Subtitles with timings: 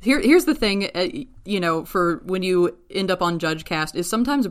[0.00, 1.08] Here, here's the thing, uh,
[1.44, 4.48] you know, for when you end up on Judge Cast, is sometimes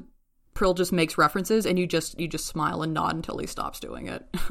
[0.53, 3.79] Prill just makes references and you just you just smile and nod until he stops
[3.79, 4.25] doing it.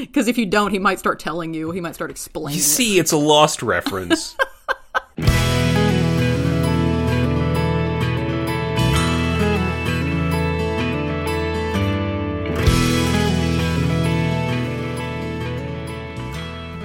[0.00, 1.70] Because if you don't, he might start telling you.
[1.70, 2.56] He might start explaining.
[2.56, 3.02] You see, it.
[3.02, 4.36] it's a lost reference.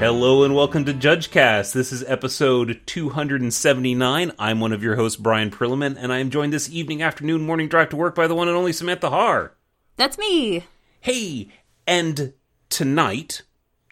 [0.06, 1.74] Hello and welcome to JudgeCast.
[1.74, 4.32] This is episode 279.
[4.38, 7.68] I'm one of your hosts, Brian Prillaman, and I am joined this evening, afternoon, morning
[7.68, 9.56] drive to work by the one and only Samantha Har.
[9.96, 10.66] That's me.
[11.02, 11.50] Hey,
[11.88, 12.34] and
[12.70, 13.42] tonight,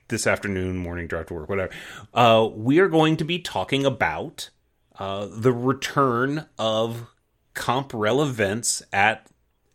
[0.09, 1.73] this afternoon, morning drive to work, whatever,
[2.13, 4.51] uh, we are going to be talking about
[4.99, 7.07] uh, the return of
[7.55, 9.25] CompRel events at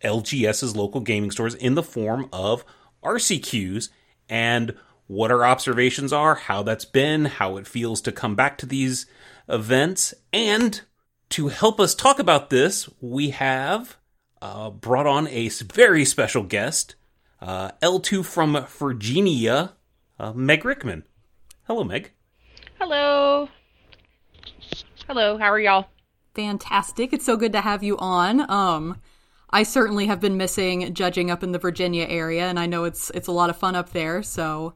[0.04, 2.64] LGS's local gaming stores in the form of
[3.02, 3.88] RCQs
[4.28, 4.76] and
[5.08, 9.06] what our observations are, how that's been, how it feels to come back to these
[9.48, 10.14] events.
[10.32, 10.80] And
[11.30, 13.96] to help us talk about this, we have
[14.40, 16.94] uh, brought on a very special guest,
[17.40, 19.72] uh, L2 from Virginia,
[20.18, 21.04] uh, Meg Rickman.
[21.66, 22.12] Hello, Meg.
[22.78, 23.48] Hello.
[25.06, 25.88] Hello, how are y'all?
[26.34, 27.12] Fantastic.
[27.12, 28.48] It's so good to have you on.
[28.50, 28.98] Um,
[29.50, 33.10] I certainly have been missing judging up in the Virginia area, and I know it's
[33.10, 34.22] it's a lot of fun up there.
[34.22, 34.74] So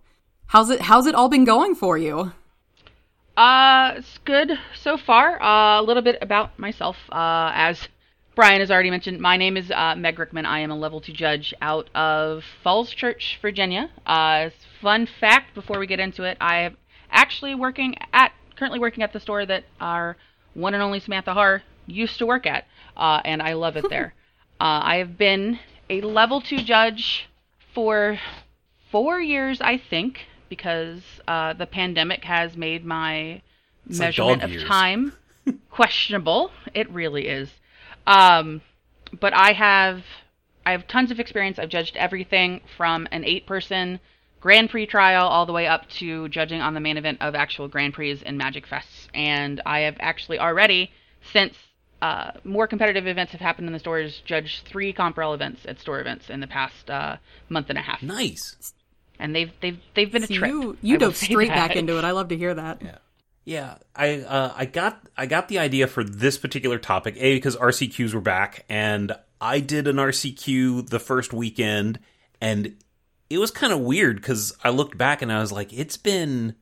[0.53, 2.33] How's it how's it all been going for you?
[3.39, 5.42] Uh, it's good so far.
[5.42, 6.98] Uh, a little bit about myself.
[7.11, 7.89] Uh, as
[8.34, 10.44] Brian has already mentioned, my name is uh, Meg Rickman.
[10.44, 13.89] I am a level two judge out of Falls Church, Virginia.
[14.05, 14.50] Uh,
[14.83, 16.77] fun fact before we get into it, I am
[17.11, 20.19] actually working at currently working at the store that our
[20.53, 24.12] one and only Samantha Har used to work at, uh, and I love it there.
[24.61, 27.27] uh, I have been a level two judge
[27.75, 28.19] for
[28.91, 33.41] four years, I think because uh, the pandemic has made my
[33.89, 35.14] it's measurement like of time
[35.70, 36.50] questionable.
[36.75, 37.48] It really is.
[38.06, 38.61] Um,
[39.19, 40.03] but I have
[40.67, 41.59] I have tons of experience.
[41.59, 43.99] I've judged everything from an eight person
[44.43, 47.66] Grand Prix trial all the way up to judging on the main event of actual
[47.66, 49.09] Grand Prix and Magic Fests.
[49.15, 50.91] And I have actually already,
[51.32, 51.55] since
[52.03, 55.99] uh, more competitive events have happened in the stores, judged three CompRel events at store
[55.99, 57.16] events in the past uh,
[57.49, 58.03] month and a half.
[58.03, 58.75] Nice
[59.22, 60.50] and they've they've they've been See, a trip.
[60.50, 62.05] You, you dove straight back into it.
[62.05, 62.83] I love to hear that.
[62.83, 62.99] Yeah.
[63.44, 67.56] Yeah, I uh, I got I got the idea for this particular topic a because
[67.56, 71.99] RCQs were back and I did an RCQ the first weekend
[72.41, 72.77] and
[73.31, 76.55] it was kind of weird because I looked back and I was like, it's been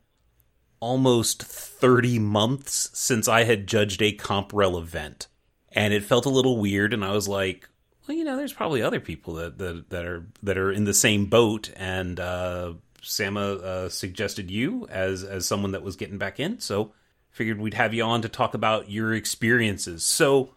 [0.80, 5.28] almost thirty months since I had judged a CompRel event,
[5.72, 6.94] and it felt a little weird.
[6.94, 7.68] And I was like,
[8.10, 10.92] well, you know, there's probably other people that that, that are that are in the
[10.92, 12.72] same boat, and uh,
[13.02, 16.92] Sama uh, suggested you as as someone that was getting back in, so
[17.30, 20.02] figured we'd have you on to talk about your experiences.
[20.02, 20.50] So,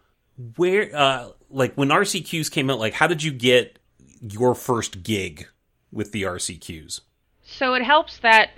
[0.55, 3.77] where, uh, like, when RCQs came out, like, how did you get
[4.19, 5.47] your first gig
[5.91, 7.01] with the RCQs?
[7.43, 8.49] So it helps that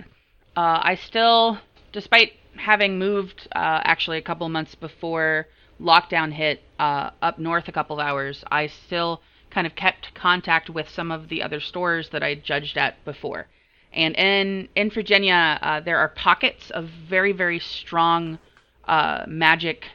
[0.56, 1.58] uh, I still,
[1.92, 5.48] despite having moved uh, actually a couple months before
[5.80, 9.20] lockdown hit uh, up north a couple of hours, I still
[9.50, 13.46] kind of kept contact with some of the other stores that I judged at before.
[13.92, 18.38] And in in Virginia, uh, there are pockets of very very strong
[18.86, 19.86] uh, magic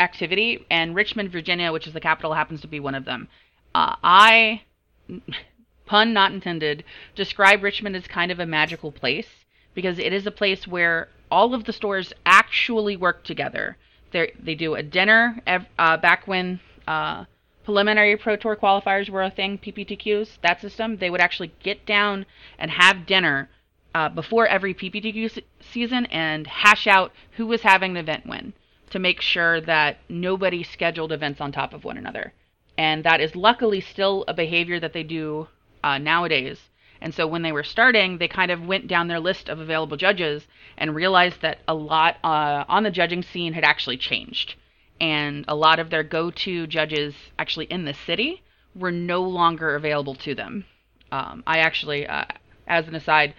[0.00, 3.28] activity, and Richmond, Virginia, which is the capital, happens to be one of them.
[3.74, 4.62] Uh, I,
[5.86, 6.84] pun not intended,
[7.14, 11.54] describe Richmond as kind of a magical place because it is a place where all
[11.54, 13.76] of the stores actually work together
[14.14, 17.24] they they do a dinner uh, back when uh,
[17.64, 20.96] preliminary Pro Tour qualifiers were a thing, PPTQs, that system.
[20.96, 22.24] They would actually get down
[22.58, 23.50] and have dinner
[23.94, 28.52] uh, before every PPTQ se- season and hash out who was having the event when
[28.90, 32.32] to make sure that nobody scheduled events on top of one another.
[32.78, 35.48] And that is luckily still a behavior that they do
[35.82, 36.70] uh, nowadays.
[37.04, 39.98] And so when they were starting, they kind of went down their list of available
[39.98, 40.48] judges
[40.78, 44.54] and realized that a lot uh, on the judging scene had actually changed.
[44.98, 48.42] And a lot of their go to judges actually in the city
[48.74, 50.64] were no longer available to them.
[51.12, 52.24] Um, I actually, uh,
[52.66, 53.34] as an aside,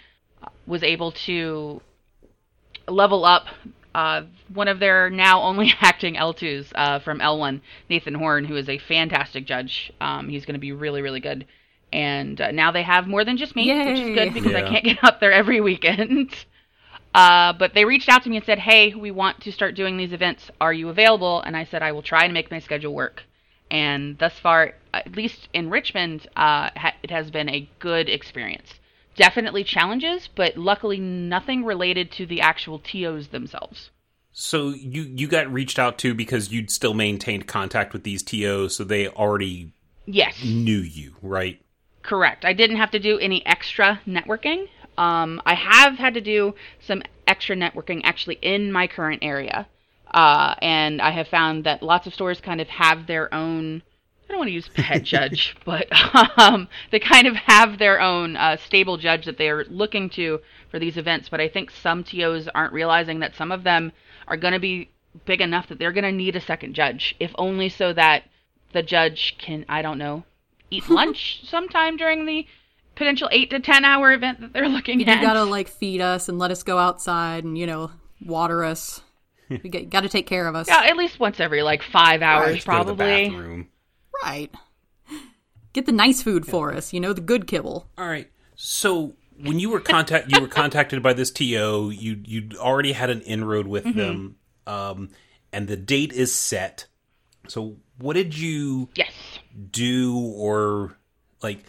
[0.67, 1.81] was able to
[2.87, 3.47] level up
[3.95, 8.69] uh, one of their now only acting L2s uh, from L1, Nathan Horn, who is
[8.69, 9.91] a fantastic judge.
[9.99, 11.47] Um, he's going to be really, really good
[11.95, 13.85] and uh, now they have more than just me, Yay.
[13.87, 14.65] which is good because yeah.
[14.65, 16.35] I can't get out there every weekend.
[17.13, 19.95] Uh, but they reached out to me and said, "Hey, we want to start doing
[19.95, 20.51] these events.
[20.59, 23.23] Are you available?" And I said, "I will try to make my schedule work."
[23.71, 28.67] And thus far, at least in Richmond, uh, ha- it has been a good experience
[29.15, 33.89] definitely challenges, but luckily nothing related to the actual TOs themselves.
[34.31, 38.75] So you you got reached out to because you'd still maintained contact with these TOs,
[38.75, 39.71] so they already
[40.05, 40.43] Yes.
[40.43, 41.61] knew you, right?
[42.05, 42.45] Correct.
[42.45, 44.67] I didn't have to do any extra networking.
[44.95, 49.67] Um, I have had to do some extra networking actually in my current area.
[50.13, 53.81] Uh, and I have found that lots of stores kind of have their own.
[54.23, 55.87] I don't want to use head judge, but
[56.39, 60.77] um, they kind of have their own uh, stable judge that they're looking to for
[60.77, 61.27] these events.
[61.27, 63.91] But I think some TOs aren't realizing that some of them
[64.27, 64.91] are going to be
[65.25, 68.25] big enough that they're going to need a second judge, if only so that
[68.73, 70.23] the judge can, I don't know,
[70.71, 72.45] eat lunch sometime during the
[72.95, 75.17] potential eight to ten hour event that they're looking You at.
[75.21, 77.91] You gotta like feed us and let us go outside and you know
[78.25, 79.01] water us.
[79.49, 80.67] we get, gotta take care of us.
[80.67, 83.29] yeah, at least once every like five hours, Just go to the probably.
[83.29, 83.67] bathroom.
[84.23, 84.51] Right.
[85.73, 86.93] Get the nice food for us.
[86.93, 87.89] You know the good kibble.
[87.97, 88.29] All right.
[88.55, 93.09] So when you were contact you were contacted by this TO, you you'd already had
[93.09, 93.99] an inroad with Mm-hmm.
[93.99, 94.35] them,
[94.65, 95.09] um,
[95.51, 96.87] and the date is set.
[97.51, 99.11] So what did you Yes.
[99.71, 100.97] do, or
[101.41, 101.59] like,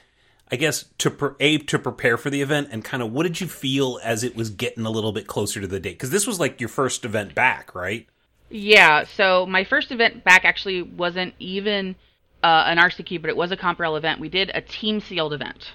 [0.50, 3.40] I guess to pre- a to prepare for the event, and kind of what did
[3.40, 5.92] you feel as it was getting a little bit closer to the date?
[5.94, 8.06] Because this was like your first event back, right?
[8.48, 11.96] Yeah, so my first event back actually wasn't even
[12.44, 14.20] uh, an RCQ, but it was a Comprel event.
[14.20, 15.72] We did a team sealed event,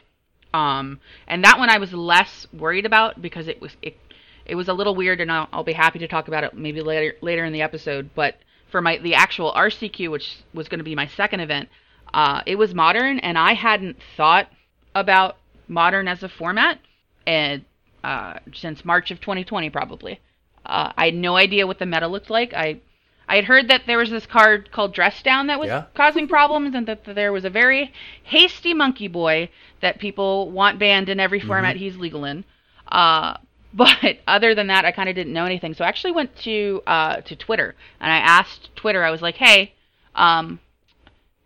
[0.53, 3.97] um, and that one I was less worried about because it was it,
[4.45, 6.81] it was a little weird, and I'll, I'll be happy to talk about it maybe
[6.81, 8.11] later later in the episode.
[8.15, 8.37] But
[8.71, 11.69] for my the actual RCQ, which was going to be my second event,
[12.13, 14.47] uh, it was modern, and I hadn't thought
[14.95, 15.37] about
[15.67, 16.79] modern as a format,
[17.27, 17.63] and
[18.03, 20.19] uh, since March of 2020 probably.
[20.65, 22.53] Uh, I had no idea what the meta looked like.
[22.53, 22.79] I
[23.27, 25.85] I had heard that there was this card called Dress Down that was Yeah.
[25.93, 29.49] causing problems, and that there was a very hasty monkey boy
[29.81, 32.43] that people want banned in every format he's legal in.
[32.91, 33.37] Uh,
[33.73, 35.73] but other than that, I kind of didn't know anything.
[35.73, 39.03] So I actually went to uh, to Twitter and I asked Twitter.
[39.03, 39.73] I was like, "Hey,
[40.15, 40.59] um,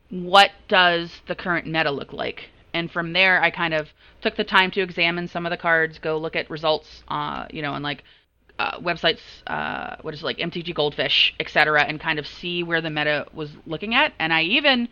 [0.09, 3.89] what does the current meta look like?" And from there, I kind of
[4.21, 7.61] took the time to examine some of the cards, go look at results, uh, you
[7.61, 8.03] know, and like
[8.59, 12.81] uh, websites, uh, what is it, like MTG Goldfish, etc., and kind of see where
[12.81, 14.13] the meta was looking at.
[14.19, 14.89] And I even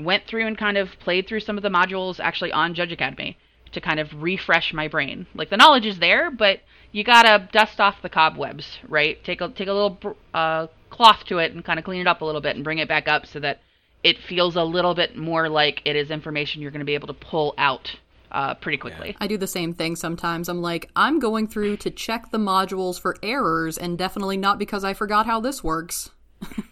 [0.00, 3.38] went through and kind of played through some of the modules actually on Judge Academy
[3.72, 5.26] to kind of refresh my brain.
[5.34, 6.60] Like the knowledge is there, but
[6.92, 9.22] you gotta dust off the cobwebs, right?
[9.24, 12.20] Take a take a little uh, cloth to it and kind of clean it up
[12.20, 13.60] a little bit and bring it back up so that
[14.02, 17.06] it feels a little bit more like it is information you're going to be able
[17.06, 17.96] to pull out
[18.32, 19.16] uh, pretty quickly.
[19.20, 20.48] I do the same thing sometimes.
[20.48, 24.84] I'm like, I'm going through to check the modules for errors, and definitely not because
[24.84, 26.10] I forgot how this works.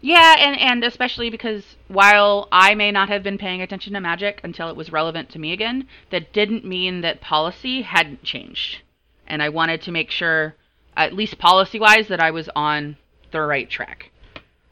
[0.00, 4.40] Yeah, and and especially because while I may not have been paying attention to Magic
[4.44, 8.82] until it was relevant to me again, that didn't mean that policy hadn't changed.
[9.26, 10.54] And I wanted to make sure,
[10.96, 12.96] at least policy-wise, that I was on
[13.30, 14.10] the right track.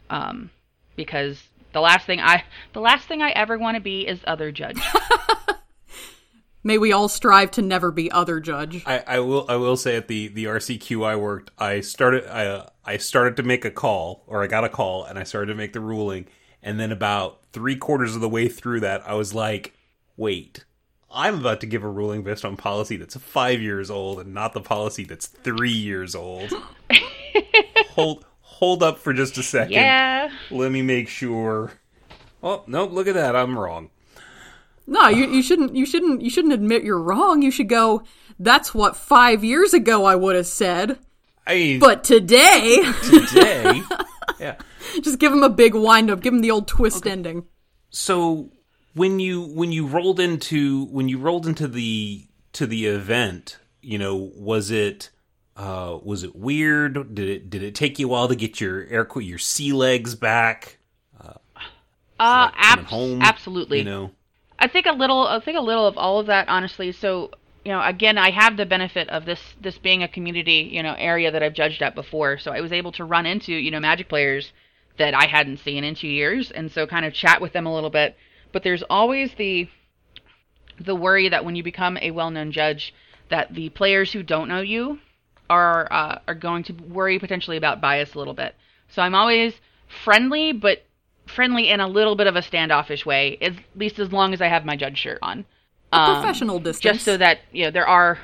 [0.08, 0.50] Um,
[0.94, 4.52] because the last thing I the last thing I ever want to be is other
[4.52, 4.80] judge.
[6.66, 8.82] May we all strive to never be other judge.
[8.86, 12.46] I, I will I will say at the the RCQ I worked, I started I
[12.46, 15.46] uh, I started to make a call or I got a call and I started
[15.46, 16.26] to make the ruling,
[16.64, 19.74] and then about three quarters of the way through that, I was like,
[20.16, 20.64] wait.
[21.08, 24.52] I'm about to give a ruling based on policy that's five years old and not
[24.52, 26.52] the policy that's three years old.
[27.90, 29.70] hold hold up for just a second.
[29.70, 30.32] yeah.
[30.50, 31.74] Let me make sure.
[32.42, 32.90] Oh nope!
[32.90, 33.36] Look at that.
[33.36, 33.90] I'm wrong.
[34.86, 35.74] No, you, you shouldn't.
[35.74, 36.22] You shouldn't.
[36.22, 37.42] You shouldn't admit you're wrong.
[37.42, 38.02] You should go.
[38.38, 40.98] That's what five years ago I would have said,
[41.46, 43.82] I but today, today,
[44.38, 44.56] yeah.
[45.02, 46.20] just give him a big wind up.
[46.20, 47.44] Give him the old twist ending.
[47.90, 48.50] so
[48.94, 53.98] when you when you rolled into when you rolled into the to the event you
[53.98, 55.10] know was it
[55.56, 58.86] uh was it weird did it did it take you a while to get your
[58.86, 60.78] air qu- your sea legs back
[61.20, 63.78] Uh, coming abs- home absolutely.
[63.78, 64.10] you know
[64.58, 65.26] I think a little.
[65.26, 66.92] I think a little of all of that, honestly.
[66.92, 67.30] So,
[67.64, 70.94] you know, again, I have the benefit of this this being a community, you know,
[70.96, 72.38] area that I've judged at before.
[72.38, 74.52] So I was able to run into, you know, Magic players
[74.98, 77.74] that I hadn't seen in two years, and so kind of chat with them a
[77.74, 78.16] little bit.
[78.52, 79.68] But there's always the
[80.78, 82.94] the worry that when you become a well-known judge,
[83.28, 85.00] that the players who don't know you
[85.50, 88.54] are uh, are going to worry potentially about bias a little bit.
[88.88, 89.60] So I'm always
[90.04, 90.85] friendly, but
[91.26, 94.46] friendly in a little bit of a standoffish way, at least as long as I
[94.48, 95.44] have my judge shirt on.
[95.92, 96.96] A Um, professional distance.
[96.96, 98.18] just so that you know there are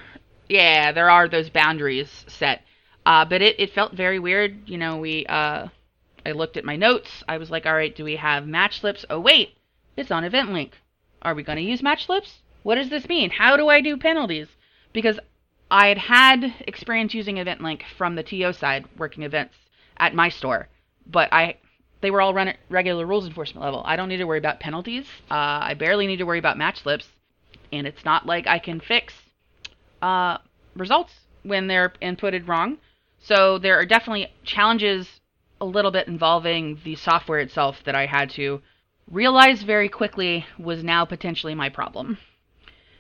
[0.49, 2.63] yeah there are those boundaries set
[3.07, 5.69] uh, but it, it felt very weird you know we uh,
[6.27, 9.05] i looked at my notes i was like all right do we have match slips
[9.09, 9.55] oh wait
[9.97, 10.73] it's on event link
[11.23, 13.31] are we going to use match slips what does this mean?
[13.31, 14.47] How do I do penalties?
[14.93, 15.19] Because
[15.71, 19.55] I had had experience using Event Link from the TO side, working events
[19.97, 20.69] at my store,
[21.07, 21.57] but I
[22.03, 23.83] they were all run at regular rules enforcement level.
[23.87, 25.07] I don't need to worry about penalties.
[25.31, 27.09] Uh, I barely need to worry about match slips,
[27.73, 29.15] and it's not like I can fix
[30.03, 30.39] uh,
[30.77, 31.13] results
[31.45, 32.79] when they're inputted wrong.
[33.21, 35.21] So there are definitely challenges
[35.61, 38.61] a little bit involving the software itself that I had to
[39.09, 42.19] realize very quickly was now potentially my problem.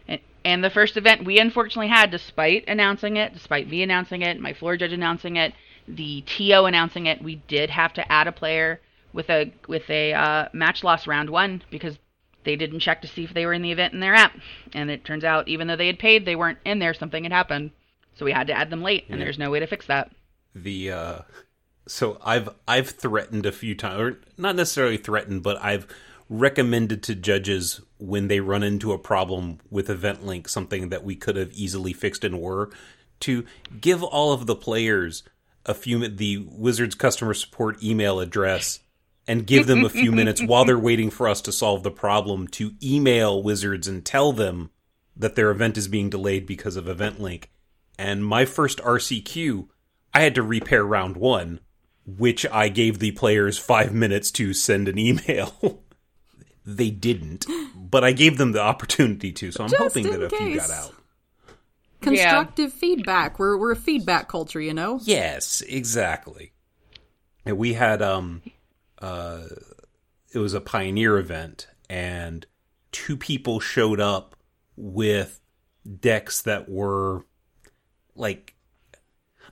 [0.06, 4.38] And, and the first event we unfortunately had, despite announcing it, despite me announcing it,
[4.38, 5.54] my floor judge announcing it,
[5.88, 8.80] the TO announcing it, we did have to add a player
[9.12, 11.98] with a with a uh, match loss round one because
[12.44, 14.36] they didn't check to see if they were in the event in their app,
[14.72, 16.94] and it turns out even though they had paid, they weren't in there.
[16.94, 17.70] Something had happened,
[18.16, 19.24] so we had to add them late, and Yeah.
[19.24, 20.10] there's no way to fix that.
[20.54, 21.18] the uh
[21.86, 25.86] so I've I've threatened a few times or not necessarily threatened but I've
[26.28, 31.14] recommended to judges when they run into a problem with event link something that we
[31.16, 32.70] could have easily fixed and were
[33.20, 33.44] to
[33.80, 35.22] give all of the players
[35.66, 38.80] a few the wizards customer support email address
[39.26, 42.48] and give them a few minutes while they're waiting for us to solve the problem
[42.48, 44.70] to email wizards and tell them
[45.16, 47.50] that their event is being delayed because of event link
[47.98, 49.68] and my first RCQ
[50.14, 51.60] I had to repair round one,
[52.04, 55.82] which I gave the players five minutes to send an email.
[56.66, 60.30] they didn't, but I gave them the opportunity to, so I'm Just hoping that a
[60.30, 60.94] few got out.
[62.00, 63.38] Constructive feedback.
[63.38, 64.98] We're we're a feedback culture, you know.
[65.04, 66.52] Yes, exactly.
[67.46, 68.42] And we had um
[69.02, 69.42] uh
[70.32, 72.46] it was a pioneer event and
[72.90, 74.36] two people showed up
[74.76, 75.40] with
[76.00, 77.26] decks that were
[78.14, 78.54] like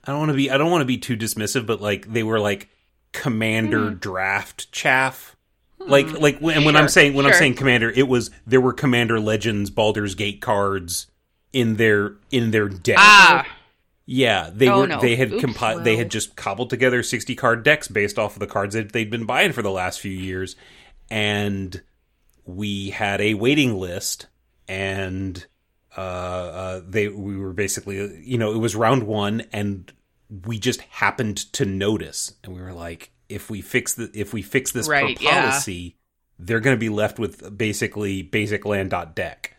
[0.03, 2.23] I don't want to be I don't want to be too dismissive but like they
[2.23, 2.69] were like
[3.11, 5.35] commander draft chaff.
[5.79, 8.73] Like like when, and when I'm saying when I'm saying commander it was there were
[8.73, 11.07] commander legends Baldur's Gate cards
[11.53, 12.97] in their in their deck.
[12.99, 13.47] Ah,
[14.13, 14.87] Yeah, they Oh, were.
[14.87, 14.99] no.
[14.99, 15.41] They had Oops.
[15.43, 18.91] compi- They had just cobbled together sixty card decks based off of the cards that
[18.91, 20.55] they'd been buying for the last few years,
[21.09, 21.81] and
[22.45, 24.27] we had a waiting list,
[24.67, 25.45] and
[25.97, 29.91] uh, uh, they we were basically, you know, it was round one, and
[30.45, 34.41] we just happened to notice, and we were like, if we fix the if we
[34.41, 35.41] fix this Right, per yeah.
[35.51, 35.95] policy,
[36.37, 39.55] they're going to be left with basically basic land dot deck.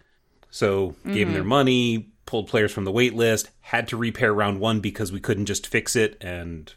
[0.50, 1.14] So gave Mm-hmm.
[1.25, 5.12] them their money, pulled players from the wait list, had to repair round one because
[5.12, 6.73] we couldn't just fix it, and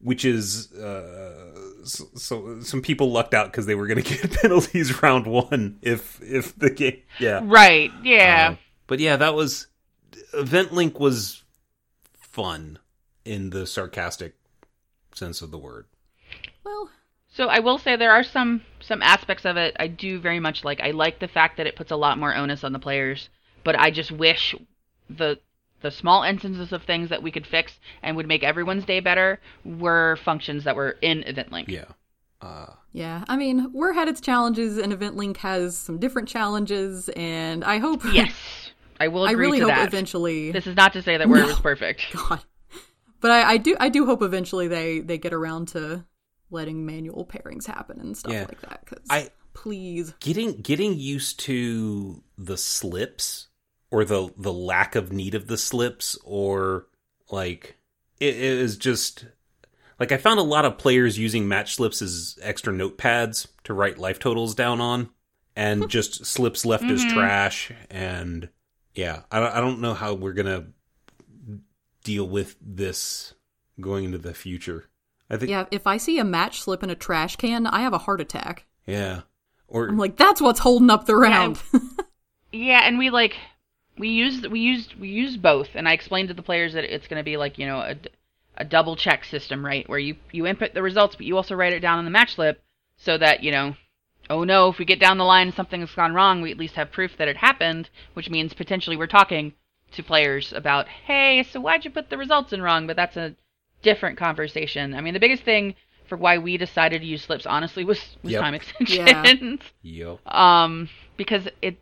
[0.00, 4.32] which is uh, so, so some people lucked out because they were going to get
[4.42, 7.92] penalties round one if if the game yeah right.
[8.02, 8.50] Yeah.
[8.52, 8.56] Uh,
[8.88, 9.68] but yeah that was
[10.34, 11.44] event link was
[12.18, 12.80] fun
[13.24, 14.34] in the sarcastic
[15.14, 15.86] sense of the word
[16.64, 16.90] Well,
[17.28, 20.64] So I will say there are some some aspects of it I do very much
[20.64, 20.80] like.
[20.80, 23.28] I like the fact that it puts a lot more onus on the players,
[23.62, 24.56] but I just wish
[25.10, 25.38] the
[25.82, 29.38] the small instances of things that we could fix and would make everyone's day better
[29.64, 31.68] were functions that were in Event Link.
[31.68, 31.84] yeah
[32.42, 33.24] uh, yeah.
[33.28, 37.78] I mean, WER had its challenges, and Event Link has some different challenges, and I
[37.78, 38.02] hope.
[38.12, 38.32] Yes,
[39.00, 39.88] I will I really to hope that.
[39.88, 40.52] eventually.
[40.52, 42.02] This is not to say that WER was perfect.
[42.12, 42.40] God.
[43.20, 46.04] But I, I do I do hope eventually they they get around to
[46.50, 48.44] letting manual pairings happen and stuff Yeah.
[48.48, 48.80] like that.
[48.84, 53.45] Because I- please, getting getting used to the slips
[53.90, 56.86] or the the lack of need of the slips or
[57.30, 57.76] like
[58.20, 59.26] it, it is just
[59.98, 63.98] like I found a lot of players using match slips as extra notepads to write
[63.98, 65.10] life totals down on
[65.54, 67.16] and just slips left as mm-hmm.
[67.16, 68.48] trash and
[68.94, 70.66] yeah I don't, I don't know how we're gonna
[72.04, 73.34] deal with this
[73.80, 74.88] going into the future
[75.28, 75.66] I think yeah.
[75.72, 78.64] If I see a match slip in a trash can, I have a heart attack.
[78.86, 79.22] yeah
[79.68, 81.60] or I'm like, that's what's holding up the round.
[82.52, 83.36] Yeah, and we like
[83.98, 87.06] we used we used we used both, and I explained to the players that it's
[87.08, 88.10] going to be like you know a, d-
[88.56, 89.88] a double check system, right?
[89.88, 92.34] Where you you input the results, but you also write it down on the match
[92.34, 92.62] slip,
[92.96, 93.76] so that you know,
[94.30, 96.58] oh no, if we get down the line and something has gone wrong, we at
[96.58, 99.52] least have proof that it happened, which means potentially we're talking
[99.92, 102.86] to players about, hey, so why'd you put the results in wrong?
[102.86, 103.34] But that's a
[103.82, 104.94] different conversation.
[104.94, 105.74] I mean, the biggest thing
[106.08, 108.40] for why we decided to use slips honestly was was Yep.
[108.40, 109.60] time extensions.
[109.82, 111.76] yo um because it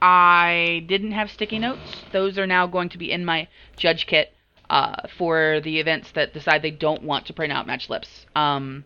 [0.00, 2.04] I didn't have sticky notes.
[2.12, 4.32] Those are now going to be in my judge kit
[4.70, 8.26] uh, for the events that decide they don't want to print out match slips.
[8.36, 8.84] Um,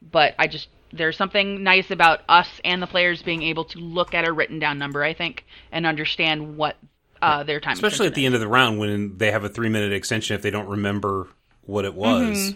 [0.00, 4.14] but I just there's something nice about us and the players being able to look
[4.14, 6.76] at a written down number, I think, and understand what
[7.22, 7.72] uh, their time.
[7.72, 7.78] Is.
[7.78, 10.42] Especially at the end of the round when they have a three minute extension if
[10.42, 11.28] they don't remember
[11.62, 12.54] what it was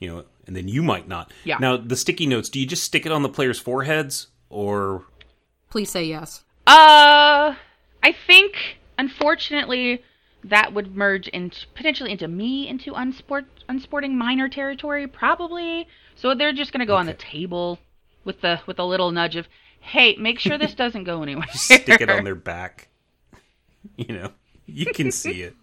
[0.00, 1.48] you know and then you might not Mm-hmm.
[1.48, 1.58] Yeah.
[1.60, 5.04] now the sticky notes do you just stick it on the players foreheads or
[5.70, 6.42] please say yes.
[6.68, 7.54] Uh,
[8.02, 10.02] I think, unfortunately,
[10.44, 15.88] that would merge into potentially into me into unsport unsporting minor territory, probably.
[16.14, 17.78] So they're just gonna go on the table
[18.24, 19.48] with the with a little nudge of,
[19.80, 21.46] hey, make sure this doesn't go anywhere.
[21.52, 22.88] Stick it on their back.
[23.96, 24.30] You know,
[24.66, 25.54] you can see it.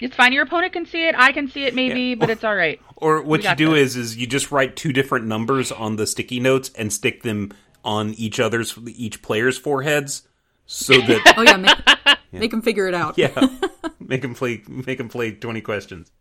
[0.00, 0.32] It's fine.
[0.32, 1.14] Your opponent can see it.
[1.16, 2.14] I can see it, maybe, Yeah.
[2.16, 2.80] but it's all right.
[2.96, 3.94] Or what you do this.
[3.94, 7.52] is is you just write two different numbers on the sticky notes and stick them
[7.86, 10.26] on each other's each player's foreheads
[10.66, 13.16] so that Oh yeah, make, make them figure it out.
[13.16, 13.48] yeah,
[14.00, 16.12] make them play make them play 20 questions.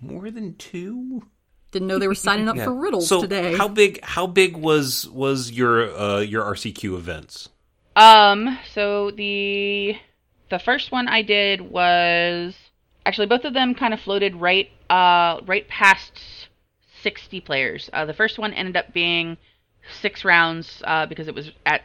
[0.00, 1.22] More than 2?
[1.70, 3.56] Didn't know they were signing up for riddles so today.
[3.56, 7.48] how big how big was was your uh your RCQ events?
[7.96, 9.96] Um, so the
[10.50, 12.54] the first one I did was
[13.06, 16.12] actually both of them kind of floated right uh right past
[17.02, 17.88] 60 players.
[17.92, 19.38] Uh, the first one ended up being
[20.00, 21.82] six rounds uh, because it was at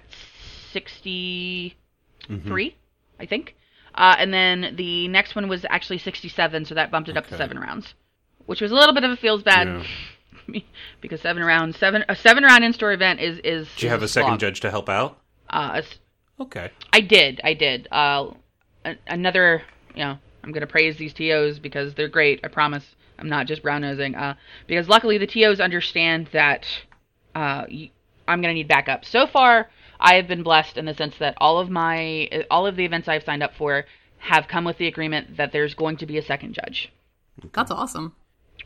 [0.71, 2.75] 63,
[3.19, 3.55] I think.
[3.95, 7.37] Uh, and then the next one was actually 67, so that bumped it up to
[7.37, 7.95] seven rounds,
[8.45, 9.83] which was a little bit of a feels bad
[10.47, 10.61] Yeah.
[11.01, 13.67] because seven rounds, seven a seven round in store event is is.
[13.75, 15.19] Did you have a second judge to help out?
[15.49, 15.81] Uh,
[16.39, 16.69] Okay.
[16.93, 17.41] I did.
[17.43, 17.87] I did.
[17.91, 18.31] Uh,
[19.07, 19.63] another,
[19.95, 22.39] you know, I'm going to praise these TOs because they're great.
[22.43, 22.83] I promise.
[23.17, 24.13] I'm not just brown nosing.
[24.13, 24.35] Uh,
[24.67, 26.67] because luckily the TOs understand that
[27.37, 27.91] uh, y-
[28.27, 29.05] I'm going to need backup.
[29.05, 32.75] So far, I have been blessed in the sense that all of my all of
[32.75, 33.85] the events I've signed up for
[34.17, 36.91] have come with the agreement that there's going to be a second judge,
[37.53, 38.15] That's awesome.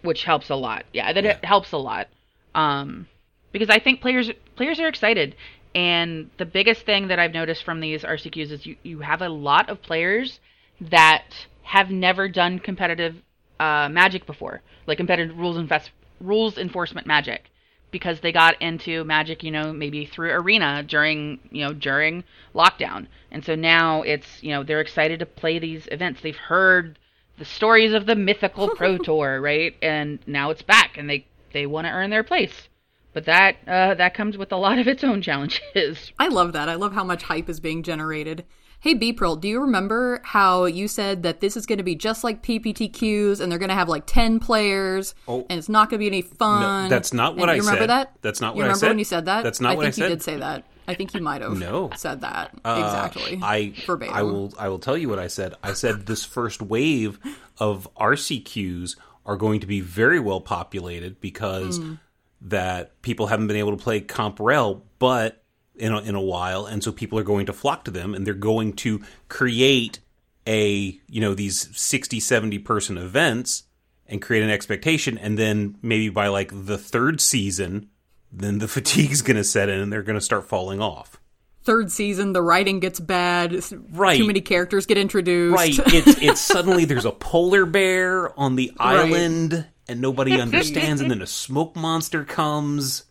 [0.01, 0.85] which helps a lot.
[0.93, 2.07] Yeah, that it helps a lot.
[2.55, 3.07] Um,
[3.51, 5.35] because I think players players are excited,
[5.75, 9.29] and the biggest thing that I've noticed from these RCQs is you you have a
[9.29, 10.39] lot of players
[10.79, 11.25] that
[11.63, 13.15] have never done competitive
[13.59, 17.50] uh, Magic before, like competitive rules invest rules enforcement Magic,
[17.91, 22.23] because they got into Magic, you know, maybe through Arena during you know during
[22.55, 26.21] lockdown, and so now it's you know they're excited to play these events.
[26.21, 26.97] They've heard
[27.37, 29.75] the stories of the mythical Pro Tour, right?
[29.81, 32.69] And now it's back, and they they want to earn their place.
[33.13, 36.11] But that uh, that comes with a lot of its own challenges.
[36.19, 36.69] I love that.
[36.69, 38.45] I love how much hype is being generated.
[38.81, 42.23] Hey, Beepril, do you remember how you said that this is going to be just
[42.23, 45.45] like PPTQs and they're going to have like 10 players Oh.
[45.51, 46.83] and it's not going to be any fun?
[46.85, 47.89] No, that's not what And I you remember said.
[47.91, 48.15] that?
[48.23, 48.89] That's not you what I remember said.
[48.89, 49.43] when you said that?
[49.43, 50.63] That's not I what I think you did say that.
[50.87, 51.91] I think you might have No.
[51.95, 52.57] said that.
[52.65, 53.39] Uh, exactly.
[53.43, 54.15] I Verbatim.
[54.15, 55.53] I will I will tell you what I said.
[55.61, 57.19] I said this first wave
[57.59, 61.93] of RCQs are going to be very well populated because Hmm.
[62.41, 65.40] that people haven't been able to play Comp Rel, but
[65.81, 68.25] in a, in a while, and so people are going to flock to them, and
[68.25, 69.99] they're going to create
[70.47, 73.63] a you know these 60 70 person events
[74.07, 77.87] and create an expectation and then maybe by like the third season
[78.31, 81.21] then the fatigue's going to set in and they're going to start falling off
[81.63, 83.53] Third season, the writing gets bad.
[83.91, 84.17] Right.
[84.17, 85.55] Too many characters get introduced.
[85.55, 85.77] Right.
[85.93, 91.21] It's it's suddenly there's a polar bear on the island and nobody understands, and then
[91.21, 93.03] a smoke monster comes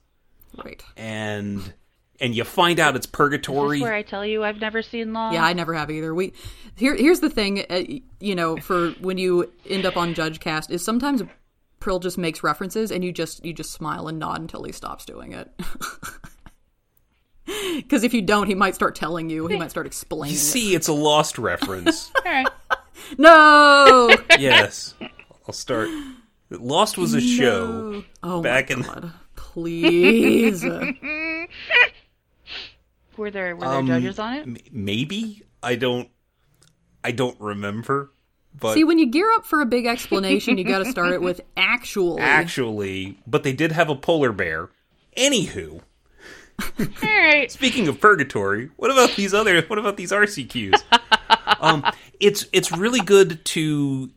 [0.64, 0.82] right.
[0.96, 1.72] and
[2.20, 3.78] and you find out it's purgatory.
[3.78, 5.34] is where I tell you I've never seen Lost.
[5.34, 6.14] Yeah, I never have either.
[6.14, 6.32] We
[6.76, 7.82] here here's the thing, uh,
[8.20, 11.22] you know, for when you end up on Judge Cast is sometimes
[11.80, 15.04] Prill just makes references and you just you just smile and nod until he stops
[15.04, 15.50] doing it.
[17.76, 19.48] Because if you don't, he might start telling you.
[19.48, 20.34] He might start explaining.
[20.34, 20.40] You it.
[20.40, 22.12] see, it's a lost reference.
[22.24, 22.46] All right.
[23.18, 24.14] No.
[24.38, 24.94] yes,
[25.48, 25.88] I'll start.
[26.50, 28.82] Lost was a show Oh back my in.
[28.82, 29.12] god!
[29.34, 30.62] Please.
[33.20, 34.40] Were there were there Um, judges on it?
[34.44, 36.08] m- Maybe I don't.
[37.04, 38.12] I don't remember.
[38.58, 41.20] But See, when you gear up for a big explanation, you got to start it
[41.20, 42.22] with actually.
[42.22, 44.70] actually, but they did have a polar bear.
[45.18, 45.82] Anywho,
[46.78, 47.50] All right.
[47.58, 49.60] Speaking of purgatory, what about these other?
[49.64, 50.82] What about these RCQs?
[51.60, 51.84] um,
[52.20, 54.10] it's it's really good to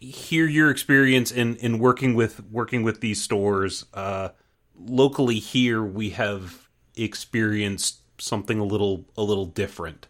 [0.00, 3.84] hear your experience in in working with working with these stores.
[3.94, 4.30] Uh,
[4.76, 10.06] locally here, we have experienced something a little a little different.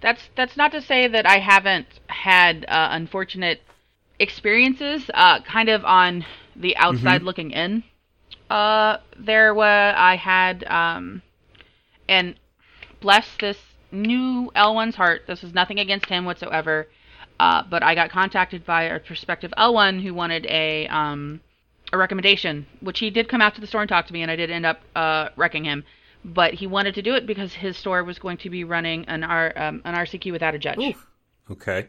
[0.00, 3.60] That's that's not to say that I haven't had uh, unfortunate
[4.18, 5.10] experiences.
[5.12, 6.24] Uh, kind of on
[6.56, 7.84] the outside looking in.
[8.48, 11.22] Uh, there was I had um,
[12.08, 12.34] and
[13.00, 13.58] bless this
[13.92, 15.22] new L1's heart.
[15.26, 16.88] This is nothing against him whatsoever.
[17.38, 21.40] Uh, but I got contacted by a prospective L1 who wanted a um,
[21.92, 24.30] a recommendation, which he did come out to the store and talk to me, and
[24.30, 25.84] I did end up uh, wrecking him.
[26.24, 29.24] But he wanted to do it because his store was going to be running an
[29.24, 31.06] R um, an RCQ without a judge, Oof.
[31.50, 31.88] Okay,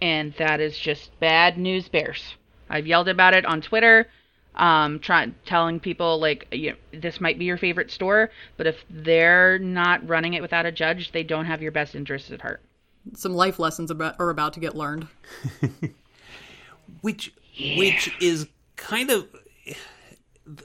[0.00, 2.36] and that is just bad news bears.
[2.70, 4.08] I've yelled about it on Twitter.
[4.56, 8.84] um, trying telling people like you know, this might be your favorite store, but if
[8.88, 12.62] they're not running it without a judge, they don't have your best interests at heart.
[13.14, 15.06] Some life lessons about, are about to get learned.
[17.02, 17.32] which
[17.76, 19.26] which is kind of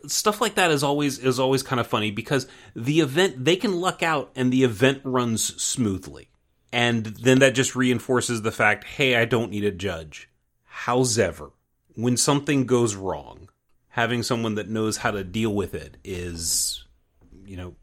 [0.08, 3.74] stuff like that is always is always kind of funny because the event they can
[3.74, 6.30] luck out and the event runs smoothly
[6.72, 10.30] and then that just reinforces the fact hey i don't need a judge
[10.66, 11.52] however
[11.96, 13.50] when something goes wrong
[13.90, 16.86] having someone that knows how to deal with it is
[17.46, 17.76] you know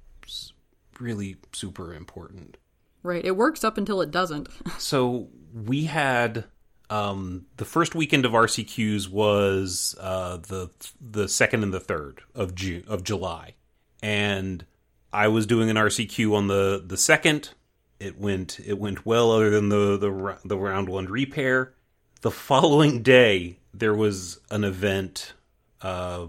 [1.00, 2.56] really super important
[3.02, 3.24] Right.
[3.24, 4.48] It works up until it doesn't.
[4.78, 6.44] so we had
[6.90, 10.70] um, the first weekend of RCQs was uh, the
[11.00, 13.54] the second and the third of June of July,
[14.02, 14.64] and
[15.12, 17.50] I was doing an RCQ on the the second.
[18.00, 21.74] It went it went well, other than the the the round one repair.
[22.20, 25.34] The following day, there was an event,
[25.82, 26.26] uh,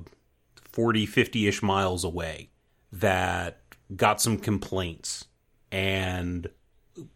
[0.72, 2.50] 40, 50 ish miles away,
[2.91, 3.62] that
[3.95, 5.26] got some complaints,
[5.72, 6.48] and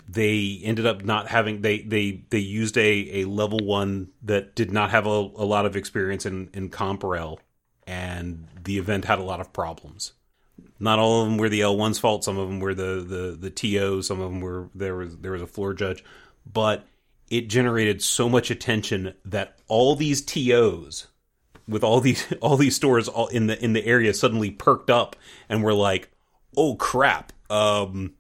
[0.07, 4.71] they ended up not having they they they used a a level one that did
[4.71, 7.37] not have a, a lot of experience in in CompRel,
[7.87, 10.13] and the event had a lot of problems.
[10.79, 12.23] Not all of them were the L1's fault.
[12.23, 14.01] Some of them were the the the TO.
[14.01, 16.03] Some of them were there was there was a floor judge,
[16.51, 16.85] but
[17.29, 21.07] it generated so much attention that all these TOs
[21.67, 25.15] with all these all these stores all in the in the area suddenly perked up
[25.49, 26.11] and were like,
[26.55, 28.13] "Oh crap!" Um,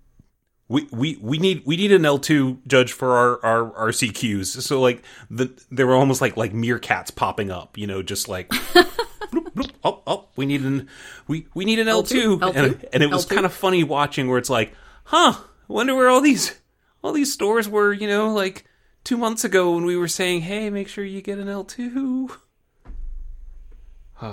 [0.73, 4.59] we, we, we need we need an L two judge for our, our, our CQs.
[4.63, 8.49] So like the they were almost like like meerkats popping up, you know, just like
[8.49, 10.87] bloop, bloop, oh oh we need an
[11.27, 13.29] we we need an L two L2, and and it was L2.
[13.29, 15.35] kind of funny watching where it's like, huh,
[15.67, 16.59] wonder where all these
[17.03, 18.65] all these stores were, you know, like
[19.03, 22.31] two months ago when we were saying, hey, make sure you get an L two.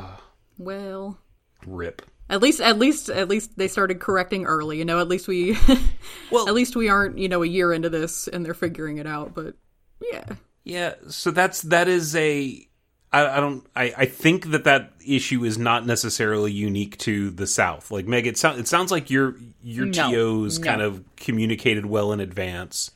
[0.59, 1.19] Well,
[1.67, 2.03] Rip.
[2.31, 5.59] At least at least at least they started correcting early, you know, at least we
[6.31, 9.07] Well- at least we aren't, you know, a year into this and they're figuring it
[9.07, 9.55] out, but
[10.01, 10.25] yeah.
[10.65, 12.67] Yeah, so that's that is a
[13.13, 17.47] I, I don't I, I think that that issue is not necessarily unique to the
[17.47, 17.91] South.
[17.91, 20.65] Like Meg, it sounds it sounds like your your No, TOs no.
[20.65, 22.93] kind of communicated well in advance.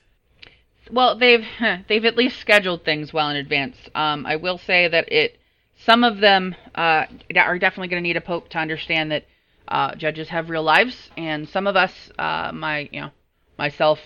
[0.90, 1.44] Well, they've
[1.88, 3.77] they've at least scheduled things well in advance.
[3.94, 5.40] Um, I will say that it
[5.85, 7.05] some of them uh,
[7.37, 9.25] are definitely going to need a poke to understand that
[9.68, 13.11] uh, judges have real lives, and some of us, uh, my you know
[13.59, 13.99] myself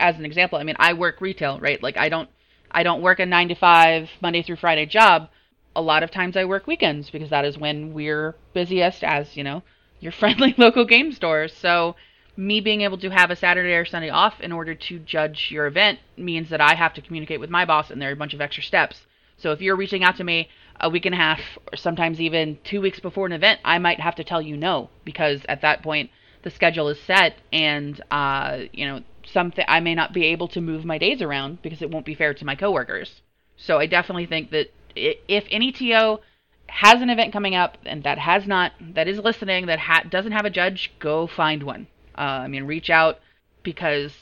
[0.00, 1.82] as an example, I mean I work retail, right?
[1.82, 2.28] Like I don't
[2.70, 5.28] I don't work a nine to five Monday through Friday job.
[5.74, 9.44] A lot of times I work weekends because that is when we're busiest as you
[9.44, 9.62] know
[10.00, 11.52] your friendly local game stores.
[11.52, 11.96] So
[12.36, 15.66] me being able to have a Saturday or Sunday off in order to judge your
[15.66, 18.34] event means that I have to communicate with my boss, and there are a bunch
[18.34, 19.02] of extra steps.
[19.36, 20.48] So if you're reaching out to me
[20.82, 21.40] a week and a half,
[21.72, 24.90] or sometimes even two weeks before an event, I might have to tell you no
[25.04, 26.10] because at that point
[26.42, 30.60] the schedule is set, and uh, you know something I may not be able to
[30.60, 33.22] move my days around because it won't be fair to my coworkers.
[33.56, 36.18] So I definitely think that if any TO
[36.66, 40.32] has an event coming up and that has not that is listening that ha- doesn't
[40.32, 41.86] have a judge, go find one.
[42.16, 43.20] Uh, I mean, reach out
[43.62, 44.12] because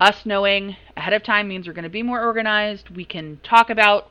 [0.00, 2.90] us knowing ahead of time means we're going to be more organized.
[2.90, 4.10] We can talk about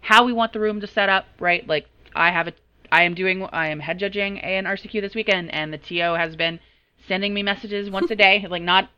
[0.00, 1.66] how we want the room to set up, right?
[1.66, 2.52] Like I have a,
[2.90, 6.36] I am doing, I am head judging an RCQ this weekend, and the TO has
[6.36, 6.60] been
[7.06, 8.90] sending me messages once a day, like not,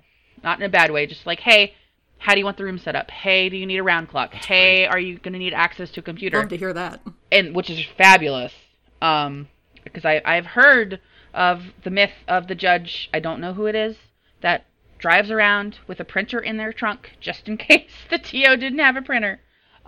[0.42, 1.74] not in a bad way, just like, hey,
[2.18, 3.10] how do you want the room set up?
[3.10, 4.34] Hey, do you need a round clock?
[4.34, 6.38] hey, are you going to need access to a computer?
[6.38, 7.00] Love to hear that.
[7.32, 8.52] and which is fabulous.
[9.00, 9.48] Um,
[9.82, 11.00] because I I've heard
[11.32, 13.08] of the myth of the judge.
[13.14, 13.96] I don't know who it is
[14.42, 14.66] that
[14.98, 18.96] drives around with a printer in their trunk just in case the TO didn't have
[18.96, 19.40] a printer.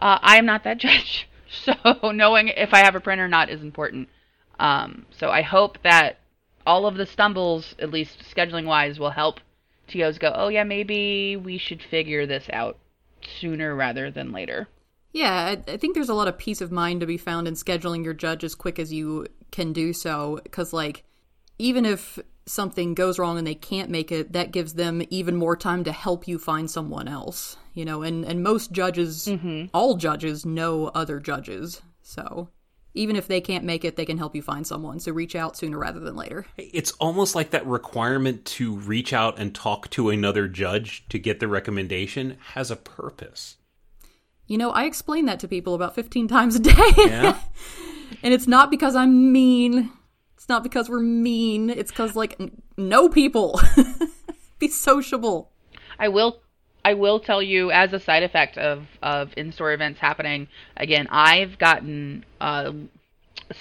[0.02, 3.48] Uh, I am not that judge, so knowing if I have a printer or not
[3.48, 4.08] is important.
[4.58, 6.18] Um, so I hope that
[6.66, 9.38] all of the stumbles, at least scheduling wise, will help
[9.86, 10.32] TOs go.
[10.34, 12.78] Oh yeah, maybe we should figure this out
[13.40, 14.66] sooner rather than later.
[15.12, 17.54] Yeah, I, I think there's a lot of peace of mind to be found in
[17.54, 20.40] scheduling your judge as quick as you can do so.
[20.42, 21.04] Because, like,
[21.58, 25.56] even if something goes wrong and they can't make it, that gives them even more
[25.56, 27.56] time to help you find someone else.
[27.74, 29.66] You know, and, and most judges, mm-hmm.
[29.72, 31.80] all judges, know other judges.
[32.02, 32.48] So
[32.94, 35.00] even if they can't make it, they can help you find someone.
[35.00, 36.44] So reach out sooner rather than later.
[36.58, 41.40] It's almost like that requirement to reach out and talk to another judge to get
[41.40, 43.56] the recommendation has a purpose.
[44.46, 46.92] You know, I explain that to people about 15 times a day.
[46.98, 47.38] Yeah.
[48.22, 49.90] And it's not because I'm mean.
[50.42, 51.70] It's not because we're mean.
[51.70, 53.60] It's because, like, n- people.
[54.58, 55.52] Be sociable.
[56.00, 56.40] I will
[56.84, 61.58] I will tell you as a side effect of of in-store events happening again I've
[61.58, 62.72] gotten uh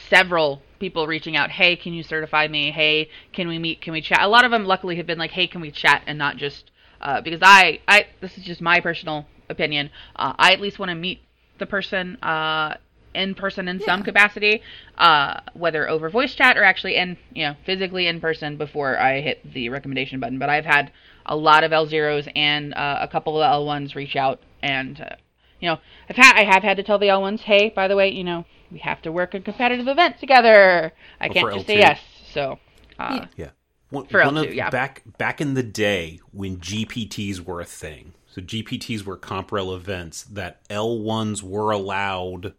[0.09, 1.51] several people reaching out.
[1.51, 2.71] Hey, can you certify me?
[2.71, 3.79] Hey, can we meet?
[3.81, 4.23] Can we chat?
[4.23, 6.01] A lot of them, luckily, have been like, Hey, can we chat?
[6.07, 9.91] And not just uh, because I, I, this is just my personal opinion.
[10.15, 11.21] Uh, I at least want to meet
[11.59, 12.77] the person uh,
[13.13, 13.85] in person in yeah.
[13.85, 14.61] some capacity,
[14.97, 19.21] uh, whether over voice chat or actually in, you know, physically in person before I
[19.21, 20.39] hit the recommendation button.
[20.39, 20.91] But I've had
[21.25, 24.99] a lot of L zeros and uh, a couple of L ones reach out, and
[24.99, 25.15] uh,
[25.59, 27.95] you know, I've had I have had to tell the L ones, hey, by the
[27.95, 30.91] way, you know, we have to work a competitive event together.
[31.19, 31.67] I oh, can't just L2.
[31.67, 32.01] say yes.
[32.33, 32.59] So
[32.99, 33.49] uh, yeah.
[33.89, 34.69] One, for one L2, of, yeah.
[34.69, 40.23] Back back in the day when GPTs were a thing, so GPTs were comp-rel events
[40.23, 42.53] that L1s were allowed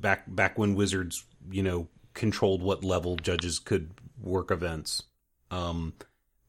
[0.00, 5.02] back back when Wizards, you know, controlled what level judges could work events.
[5.50, 5.94] Um,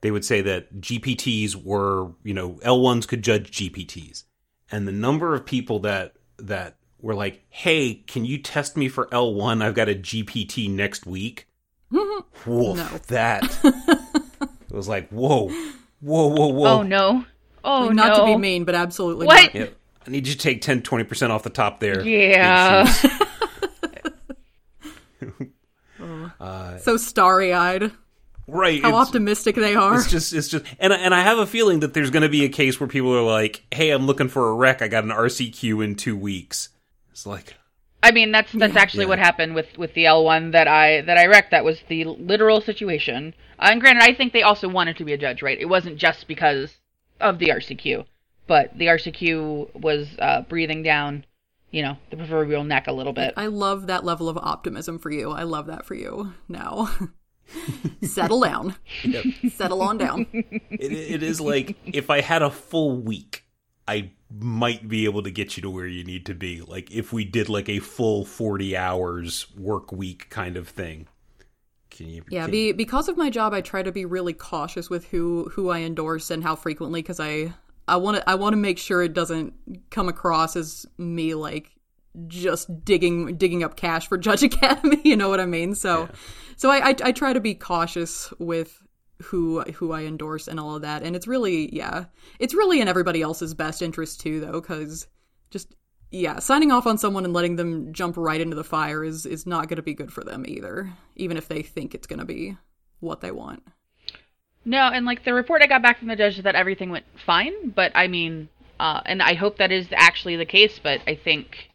[0.01, 4.23] they would say that GPTs were, you know, L1s could judge GPTs.
[4.71, 9.07] And the number of people that that were like, "Hey, can you test me for
[9.07, 9.63] L1?
[9.63, 11.47] I've got a GPT next week."
[11.89, 12.87] whoa, no.
[13.07, 15.49] that it was like, "Whoa.
[16.01, 17.25] Whoa, whoa, whoa." Oh no.
[17.63, 18.25] Oh like, not no.
[18.25, 19.53] to be mean, but absolutely what?
[19.53, 19.55] Not.
[19.55, 19.67] Yeah,
[20.05, 22.05] I need you to take 10 20% off the top there.
[22.05, 22.91] Yeah.
[26.39, 27.91] uh, so starry-eyed.
[28.45, 28.81] Right.
[28.81, 29.95] How optimistic they are.
[29.95, 32.43] It's just it's just and and I have a feeling that there's going to be
[32.43, 34.81] a case where people are like, "Hey, I'm looking for a wreck.
[34.81, 36.69] I got an RCQ in 2 weeks."
[37.11, 37.55] It's like
[38.03, 39.09] I mean, that's that's actually yeah.
[39.09, 41.51] what happened with with the L1 that I that I wrecked.
[41.51, 43.33] That was the literal situation.
[43.57, 45.57] Uh, and granted, I think they also wanted to be a judge, right?
[45.57, 46.77] It wasn't just because
[47.21, 48.05] of the RCQ,
[48.45, 51.25] but the RCQ was uh, breathing down,
[51.73, 53.33] you know, the proverbial neck a little bit.
[53.35, 55.31] I love that level of optimism for you.
[55.31, 56.31] I love that for you.
[56.47, 56.91] Now,
[58.03, 58.75] settle down.
[59.03, 59.25] Yep.
[59.51, 60.27] Settle on down.
[60.31, 63.43] It, it is like if I had a full week,
[63.87, 66.61] I might be able to get you to where you need to be.
[66.61, 71.07] Like if we did like a full 40 hours work week kind of thing.
[71.89, 74.89] Can you, yeah, can be, because of my job, I try to be really cautious
[74.91, 77.53] with who who I endorse and how frequently because I
[77.87, 79.53] I want to I want to make sure it doesn't
[79.89, 81.71] come across as me like
[82.27, 85.01] just digging digging up cash for Judge Academy.
[85.03, 85.75] You know what I mean?
[85.75, 86.11] So yeah.
[86.55, 88.83] so I, I I try to be cautious with
[89.21, 91.03] who who I endorse and all of that.
[91.03, 92.05] And it's really yeah,
[92.39, 95.07] it's really in everybody else's best interest too, though, because
[95.49, 95.75] just
[96.11, 99.45] yeah, signing off on someone and letting them jump right into the fire is is
[99.45, 102.25] not going to be good for them either, even if they think it's going to
[102.25, 102.57] be
[102.99, 103.63] what they want.
[104.65, 107.05] No, and like the report I got back from the judge is that everything went
[107.25, 108.49] fine, but I mean,
[108.79, 111.69] uh, and I hope that is actually the case, but I think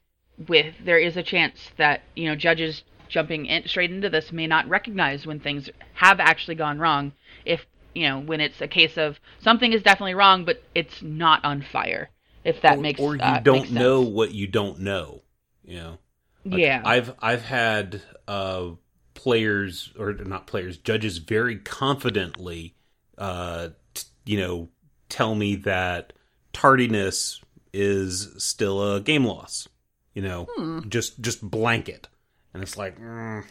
[0.47, 4.47] with there is a chance that you know judges jumping in, straight into this may
[4.47, 7.13] not recognize when things have actually gone wrong
[7.45, 11.45] if you know when it's a case of something is definitely wrong but it's not
[11.45, 12.11] on fire
[12.45, 15.23] if that or, makes or you uh, don't know what you don't know
[15.65, 15.99] you know?
[16.45, 16.83] Like yeah.
[16.85, 18.71] I've i've had uh
[19.15, 22.75] players or not players judges very confidently
[23.19, 24.69] uh t- you know
[25.09, 26.13] tell me that
[26.53, 27.41] tardiness
[27.73, 29.69] is still a game loss
[30.15, 30.81] you know hmm.
[30.89, 32.09] just just blanket
[32.55, 33.45] and it's like mm,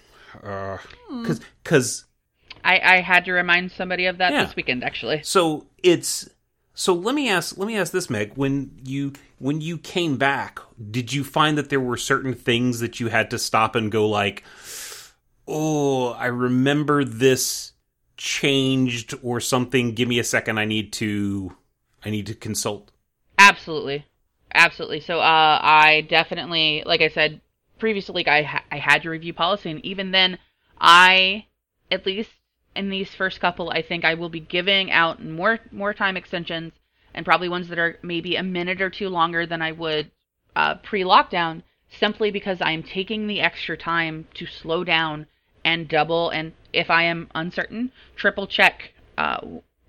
[0.43, 0.77] uh,
[1.23, 2.05] cuz cuz
[2.63, 4.43] I, I had to remind somebody of that yeah.
[4.43, 5.21] this weekend, actually.
[5.23, 6.29] So it's
[6.73, 8.33] so let me ask let me ask this, Meg.
[8.35, 10.59] When you when you came back,
[10.91, 14.07] did you find that there were certain things that you had to stop and go
[14.07, 14.43] like,
[15.47, 17.71] oh, I remember this
[18.17, 19.93] changed or something.
[19.93, 20.57] Give me a second.
[20.57, 21.55] I need to
[22.03, 22.91] I need to consult.
[23.37, 24.05] Absolutely,
[24.53, 24.99] absolutely.
[24.99, 27.41] So uh, I definitely, like I said
[27.79, 30.39] previously, I ha- I had to review policy, and even then,
[30.79, 31.45] I
[31.91, 32.31] at least
[32.75, 36.73] in these first couple, I think I will be giving out more more time extensions
[37.13, 40.11] and probably ones that are maybe a minute or two longer than I would
[40.55, 45.25] uh, pre-lockdown, simply because I am taking the extra time to slow down
[45.65, 49.39] and double and if I am uncertain, triple check uh,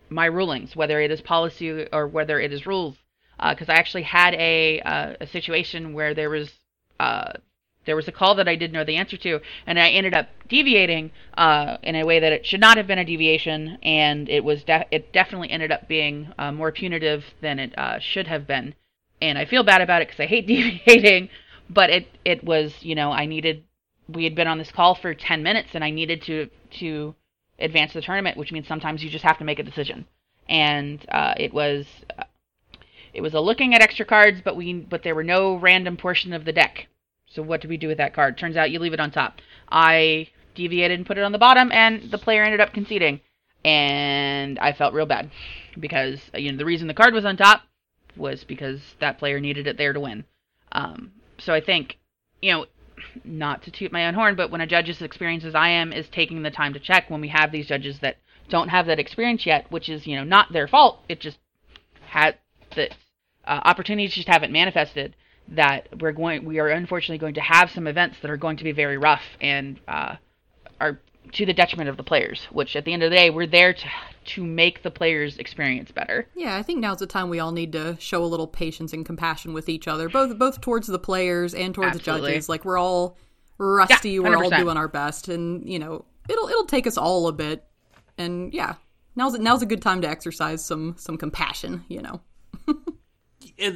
[0.08, 2.96] my rulings, whether it is policy or whether it is rules.
[3.38, 6.50] Because uh, I actually had a uh, a situation where there was
[6.98, 7.32] uh,
[7.84, 10.28] there was a call that I didn't know the answer to, and I ended up
[10.48, 14.42] deviating uh, in a way that it should not have been a deviation, and it
[14.42, 18.74] was de- it definitely ended up being uh, more punitive than it should have been,
[19.22, 21.28] and I feel bad about it because I hate deviating,
[21.70, 23.62] but it it was you know I needed
[24.08, 27.14] we had been on this call for ten minutes, and I needed to to
[27.58, 30.06] advance the tournament, which means sometimes you just have to make a decision,
[30.48, 31.86] and uh, it was.
[32.18, 32.24] Uh,
[33.14, 36.34] it was a looking at extra cards, but we but there were no random portion
[36.34, 36.88] of the deck
[37.30, 38.38] so what do we do with that card?
[38.38, 39.40] Turns out you leave it on top.
[39.70, 43.20] I deviated and put it on the bottom, and the player ended up conceding.
[43.64, 45.30] And I felt real bad
[45.78, 47.62] because you know the reason the card was on top
[48.16, 50.24] was because that player needed it there to win.
[50.72, 51.98] Um, so I think
[52.40, 52.66] you know
[53.24, 55.92] not to toot my own horn, but when a judge is experienced as I am,
[55.92, 58.16] is taking the time to check when we have these judges that
[58.48, 61.00] don't have that experience yet, which is you know not their fault.
[61.08, 61.38] It just
[62.06, 62.36] had
[62.74, 62.90] the
[63.44, 65.14] uh, opportunities just haven't manifested.
[65.50, 68.64] That we're going, we are unfortunately going to have some events that are going to
[68.64, 70.16] be very rough and uh,
[70.78, 71.00] are
[71.32, 72.46] to the detriment of the players.
[72.50, 73.88] Which at the end of the day, we're there to
[74.26, 76.28] to make the players' experience better.
[76.34, 79.04] Yeah, I think now's the time we all need to show a little patience and
[79.04, 82.30] compassion with each other, both both towards the players and towards Absolutely.
[82.30, 82.48] the judges.
[82.48, 83.16] Like we're all
[83.58, 87.28] rusty, Yeah, we're all doing our best, and you know it'll it'll take us all
[87.28, 87.64] a bit.
[88.16, 88.74] And yeah,
[89.16, 91.84] now's now's a good time to exercise some some compassion.
[91.88, 92.20] You know.
[93.60, 93.72] Uh,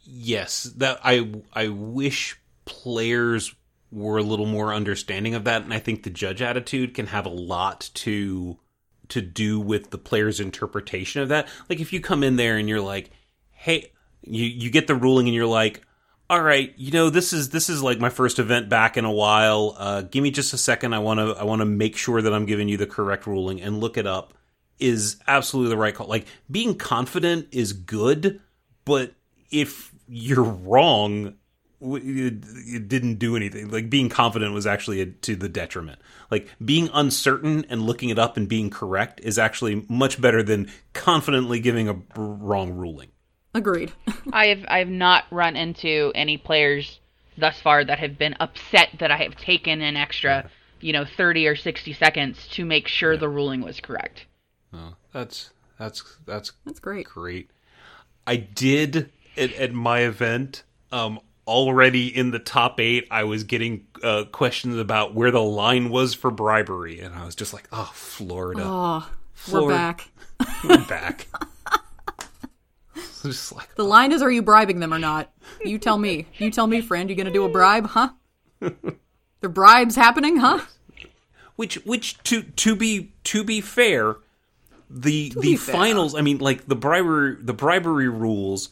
[0.00, 3.54] yes, that I I wish players
[3.92, 7.26] were a little more understanding of that, and I think the judge attitude can have
[7.26, 8.58] a lot to
[9.08, 11.46] to do with the player's interpretation of that.
[11.68, 13.10] Like if you come in there and you're like,
[13.50, 15.82] "Hey," you you get the ruling and you're like.
[16.30, 19.12] All right, you know this is this is like my first event back in a
[19.12, 19.74] while.
[19.76, 20.94] Uh, give me just a second.
[20.94, 23.60] I want to I want to make sure that I'm giving you the correct ruling
[23.60, 24.32] and look it up.
[24.78, 26.06] Is absolutely the right call.
[26.06, 28.40] Like being confident is good,
[28.86, 29.12] but
[29.50, 31.34] if you're wrong
[31.82, 32.34] it,
[32.66, 35.98] it didn't do anything like being confident was actually a, to the detriment
[36.30, 40.70] like being uncertain and looking it up and being correct is actually much better than
[40.92, 43.08] confidently giving a wrong ruling
[43.54, 43.92] Agreed.
[44.32, 47.00] I've I've not run into any players
[47.36, 50.48] thus far that have been upset that I have taken an extra,
[50.80, 54.24] you know, 30 or 60 seconds to make sure the ruling was correct.
[54.72, 57.04] oh, that's that's that's That's great.
[57.06, 57.50] great
[58.26, 61.18] i did at, at my event um
[61.52, 66.14] already in the top eight i was getting uh, questions about where the line was
[66.14, 69.08] for bribery and i was just like oh florida Oh,
[69.52, 70.08] we're back.
[70.64, 71.26] We're back.
[73.22, 75.30] Just like The line is, are you bribing them or not?
[75.64, 76.26] You tell me.
[76.38, 77.08] You tell me, friend.
[77.10, 78.10] You gonna do a bribe, huh?
[79.40, 80.60] The bribes happening, huh?
[81.56, 84.16] which which to to be to be fair,
[84.88, 85.74] the the be fair.
[85.74, 86.14] finals.
[86.14, 88.68] I mean, like the bribery the bribery rules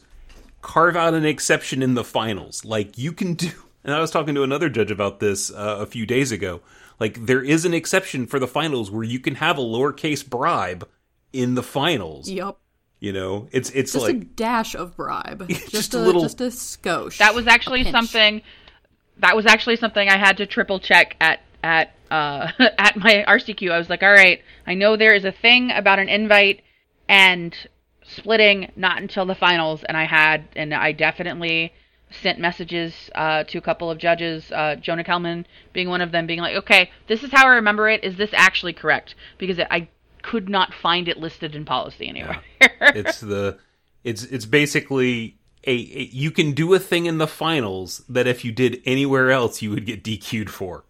[0.61, 2.63] carve out an exception in the finals.
[2.65, 3.49] Like you can do.
[3.83, 6.61] And I was talking to another judge about this uh, a few days ago.
[6.99, 10.87] Like there is an exception for the finals where you can have a lowercase bribe
[11.33, 12.29] in the finals.
[12.29, 12.59] Yup.
[12.99, 15.47] You know, it's it's Just a like dash of bribe.
[15.49, 17.17] Just, Just a, a little- Just a skosh.
[17.17, 18.43] That was actually something
[19.17, 23.71] that was actually something I had to triple check at at uh at my RCQ.
[23.71, 26.61] I was like, "All right, I know there is a thing about an invite
[27.09, 27.55] and
[28.15, 31.73] splitting not until the finals." And I had and I definitely
[32.21, 36.27] sent messages uh, to a couple of judges, uh, Jonah Kelman being one of them,
[36.27, 38.03] being like, "Okay, this is how I remember it.
[38.03, 39.87] Is this actually correct?" Because I
[40.21, 42.41] could not find it listed in policy anywhere.
[42.61, 43.57] it's the
[44.03, 48.43] it's it's basically a, a you can do a thing in the finals that if
[48.43, 50.83] you did anywhere else you would get DQ'd for.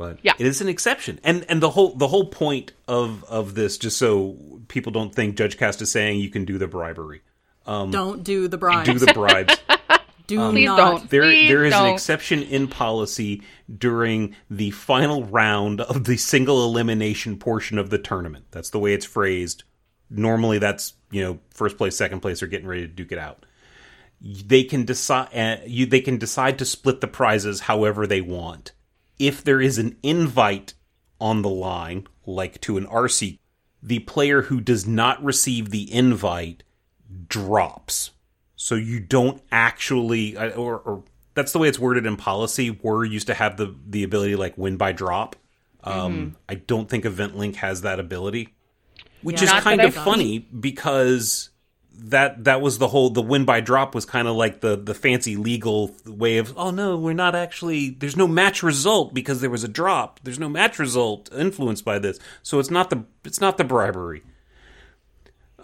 [0.00, 0.32] But Yeah.
[0.38, 1.20] it is an exception.
[1.22, 5.36] And and the whole the whole point of of this just so people don't think
[5.36, 7.20] Judge Cast is saying you can do the bribery.
[7.66, 8.88] Don't do the bribes.
[8.88, 9.54] Do the bribes.
[10.26, 10.76] Do Please not.
[10.76, 11.10] don't.
[11.10, 11.92] There, Please there is an don't.
[11.94, 13.42] exception in policy
[13.78, 18.44] during the final round of the single elimination portion of the tournament.
[18.52, 19.64] That's the way it's phrased.
[20.08, 23.44] Normally, that's you know first place, second place are getting ready to duke it out.
[24.22, 25.34] They can decide.
[25.34, 28.70] Uh, you they can decide to split the prizes however they want.
[29.20, 30.74] If there is an invite
[31.20, 33.38] on the line, like to an RC,
[33.82, 36.62] the player who does not receive the invite
[37.28, 38.10] drops.
[38.56, 41.04] So you don't actually or, or
[41.34, 42.70] that's the way it's worded in policy.
[42.70, 45.36] We're used to have the the ability like win by drop.
[45.82, 48.54] Um i don't think EventLink has that ability
[49.22, 49.56] which Yeah.
[49.56, 51.48] is kind of funny because
[52.02, 54.94] that that was the whole the win by drop was kind of like the the
[54.94, 59.50] fancy legal way of oh no we're not actually there's no match result because there
[59.50, 60.20] was a drop.
[60.22, 62.18] There's no match result influenced by this.
[62.42, 64.22] So it's not the it's not the bribery.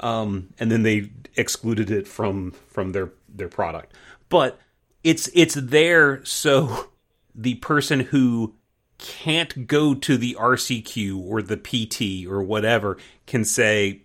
[0.00, 3.94] Um, and then they excluded it from from their their product.
[4.28, 4.58] But
[5.02, 6.90] it's it's there so
[7.34, 8.54] the person who
[8.98, 12.96] can't go to the RCQ or the PT or whatever
[13.26, 14.02] can say,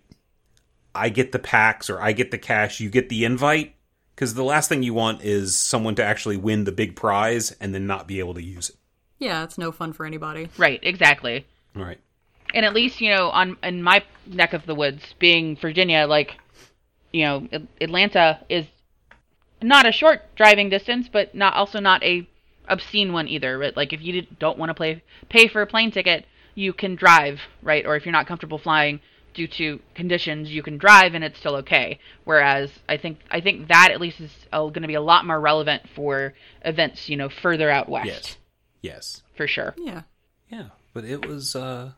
[0.94, 3.74] "I get the packs or I get the cash, you get the invite."
[4.14, 7.74] Because the last thing you want is someone to actually win the big prize and
[7.74, 8.76] then not be able to use it.
[9.18, 10.48] Yeah, it's no fun for anybody.
[10.58, 11.46] right, exactly.
[11.74, 11.98] All right.
[12.54, 16.36] and at least you know on in my neck of the woods being virginia like
[17.12, 17.48] you know
[17.80, 18.66] atlanta is
[19.62, 22.28] not a short driving distance but not also not a
[22.68, 25.90] obscene one either right like if you don't want to play pay for a plane
[25.90, 29.00] ticket you can drive right or if you're not comfortable flying
[29.34, 31.98] due to conditions you can drive and it's still okay.
[32.24, 35.40] Whereas I think I think that at least is going to be a lot more
[35.40, 38.06] relevant for events, you know, further out west.
[38.06, 38.36] Yes.
[38.82, 39.22] Yes.
[39.36, 39.74] For sure.
[39.78, 40.02] Yeah.
[40.50, 41.92] Yeah, but it was uh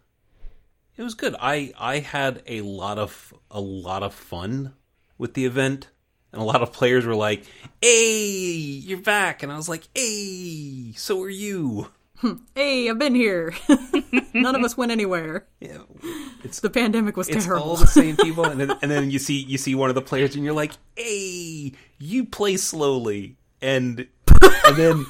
[0.96, 1.34] it was good.
[1.40, 4.74] I I had a lot of a lot of fun
[5.18, 5.88] with the event.
[6.32, 7.44] And a lot of players were like,
[7.80, 11.92] "Hey, you're back." And I was like, "Hey, so are you?"
[12.54, 13.54] Hey, I've been here.
[14.34, 15.46] None of us went anywhere.
[15.60, 15.78] Yeah.
[16.42, 17.64] It's The pandemic was it's terrible.
[17.64, 20.02] all the same people and then and then you see you see one of the
[20.02, 24.06] players and you're like, "Hey, you play slowly." And
[24.66, 25.06] and then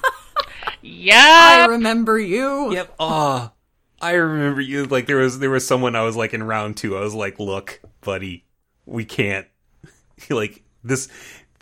[0.82, 2.72] yeah, I remember you.
[2.72, 2.94] Yep.
[3.00, 3.52] Ah,
[4.00, 4.84] I remember you.
[4.84, 6.96] Like there was there was someone I was like in round two.
[6.96, 8.44] I was like, look, buddy,
[8.86, 9.46] we can't.
[10.30, 11.08] like this,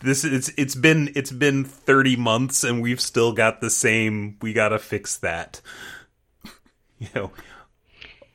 [0.03, 4.37] this it's it's been it's been thirty months and we've still got the same.
[4.41, 5.61] We gotta fix that.
[6.99, 7.31] You know.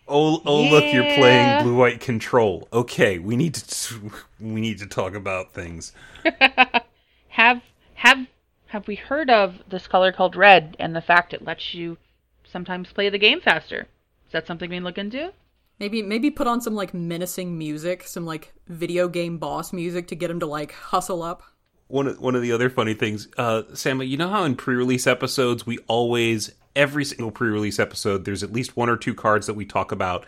[0.07, 0.63] Oh, oh!
[0.65, 2.67] Look, you're playing blue white control.
[2.73, 4.01] Okay, we need to
[4.41, 5.93] we need to talk about things.
[7.29, 7.63] have
[7.95, 8.27] have
[8.69, 11.99] have we heard of this color called red and the fact it lets you
[12.45, 13.87] sometimes play the game faster?
[14.27, 15.33] Is that something we can look into?
[15.79, 20.17] Maybe maybe put on some like menacing music, some like video game boss music to
[20.17, 21.43] get him to like hustle up.
[21.89, 25.07] One of, one of the other funny things, uh, Sam, you know how in pre-release
[25.07, 29.55] episodes we always every single pre-release episode there's at least one or two cards that
[29.55, 30.25] we talk about.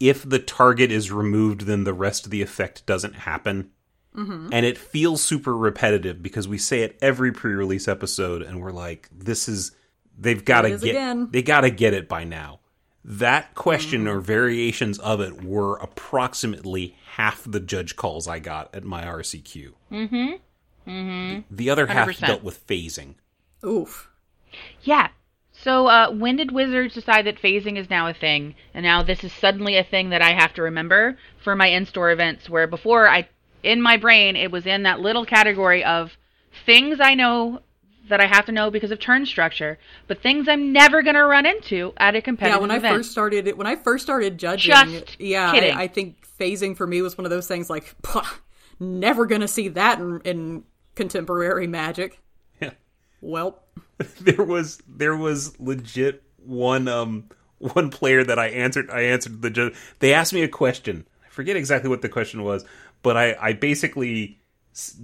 [0.00, 3.70] If the target is removed, then the rest of the effect doesn't happen.
[4.16, 4.48] Mm-hmm.
[4.52, 9.08] And it feels super repetitive because we say it every pre-release episode, and we're like,
[9.10, 9.72] "This is
[10.18, 11.28] they've got to get again.
[11.30, 12.60] they got to get it by now."
[13.04, 14.16] That question Mm-hmm.
[14.16, 19.72] or variations of it were approximately half the judge calls I got at my RCQ.
[20.86, 22.26] The other half 100%.
[22.26, 23.14] dealt with phasing.
[23.64, 24.08] Oof.
[24.82, 25.08] Yeah.
[25.52, 29.22] So uh, when did Wizards decide that phasing is now a thing, and now this
[29.22, 32.50] is suddenly a thing that I have to remember for my in-store events?
[32.50, 33.28] Where before I,
[33.62, 36.16] in my brain, it was in that little category of
[36.66, 37.60] things I know
[38.08, 39.78] that I have to know because of turn structure,
[40.08, 43.56] but things I'm never gonna run into at a competitive Yeah, when I first started
[43.56, 45.52] when I first started judging, Just yeah.
[45.52, 47.94] I, I think phasing for me was one of those things like,
[48.80, 50.64] never gonna see that in, in
[51.02, 52.20] contemporary Magic.
[52.60, 52.70] Yeah.
[53.20, 53.62] Well,
[54.20, 57.28] There was there was legit one um
[57.58, 61.06] one player that I answered I answered the they asked me a question.
[61.24, 62.64] I forget exactly what the question was,
[63.02, 64.40] but I I basically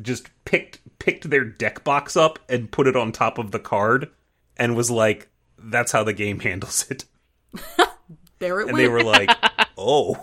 [0.03, 4.09] just picked picked their deck box up and put it on top of the card
[4.57, 5.28] and was like
[5.59, 7.05] that's how the game handles it.
[8.40, 8.76] there it And went.
[8.78, 9.30] they were like,
[9.76, 10.16] "Oh."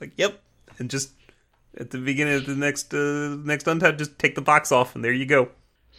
[0.00, 0.40] like, "Yep."
[0.78, 1.12] And just
[1.78, 5.04] at the beginning of the next uh, next untap just take the box off and
[5.04, 5.48] there you go.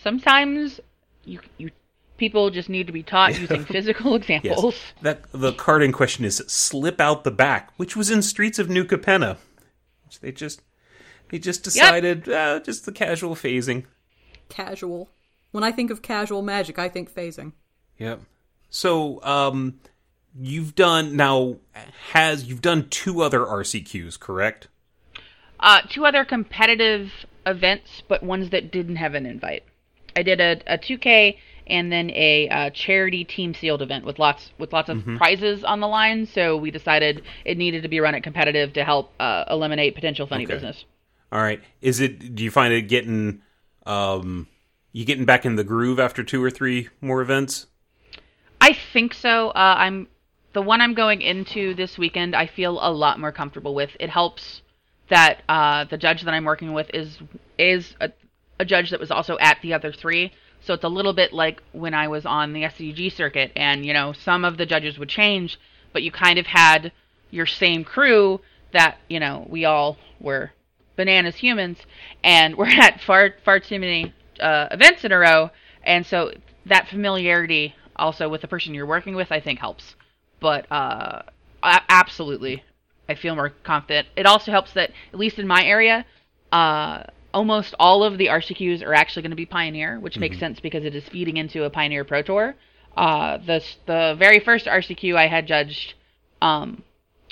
[0.01, 0.80] Sometimes
[1.26, 1.71] you you
[2.17, 4.21] people just need to be taught using physical Yes.
[4.21, 4.76] examples.
[5.01, 8.69] That the card in question is slip out the back, which was in Streets of
[8.69, 9.38] New Capenna.
[10.05, 10.61] Which they just
[11.30, 13.86] they just decided uh, just the casual phasing.
[14.49, 15.09] casual.
[15.51, 17.53] When I think of casual Magic, I think phasing.
[17.97, 18.21] Yep.
[18.69, 19.80] So um
[20.36, 21.57] you've done now
[22.11, 24.67] has you've done two other RCQs, correct?
[25.64, 27.09] Uh, two other competitive
[27.45, 29.64] events, but ones that didn't have an invite.
[30.14, 31.38] I did a, a 2K
[31.68, 35.80] and then a uh, charity team sealed event with lots with lots of prizes on
[35.80, 36.26] the line.
[36.26, 40.28] So we decided it needed to be run at competitive to help uh, eliminate potential
[40.28, 40.55] funny Okay.
[40.55, 40.84] business.
[41.32, 41.61] All right.
[41.82, 43.41] Is it do you find it getting
[43.86, 44.47] um
[44.91, 47.68] you getting back in the groove after two or three more events?
[48.59, 49.51] I think so.
[49.51, 50.07] Uh, I'm
[50.51, 52.36] the one I'm going into this weekend.
[52.36, 53.91] I feel a lot more comfortable with.
[54.01, 54.61] It helps
[55.14, 57.20] that uh, the judge that I'm working with is
[57.59, 58.11] is a,
[58.59, 60.32] a judge that was also at the other three.
[60.61, 63.93] So it's a little bit like when I was on the SCG circuit, and you
[63.93, 65.59] know some of the judges would change,
[65.91, 66.91] but you kind of had
[67.30, 68.41] your same crew
[68.72, 70.51] that you know we all were
[70.95, 71.78] bananas humans,
[72.24, 75.51] and we're at far far too many uh, events in a row,
[75.84, 76.32] and so
[76.66, 79.93] that familiarity also with the person you're working with, I think helps.
[80.39, 81.22] But uh,
[81.61, 82.64] absolutely,
[83.09, 84.07] I feel more confident.
[84.15, 86.05] It also helps that at least in my area,
[86.51, 90.59] uh, almost all of the RCQs are actually going to be Pioneer, which makes sense
[90.59, 92.55] because it is feeding into a Pioneer Pro Tour.
[92.95, 95.95] Uh, the the very first RCQ I had judged,
[96.41, 96.83] um,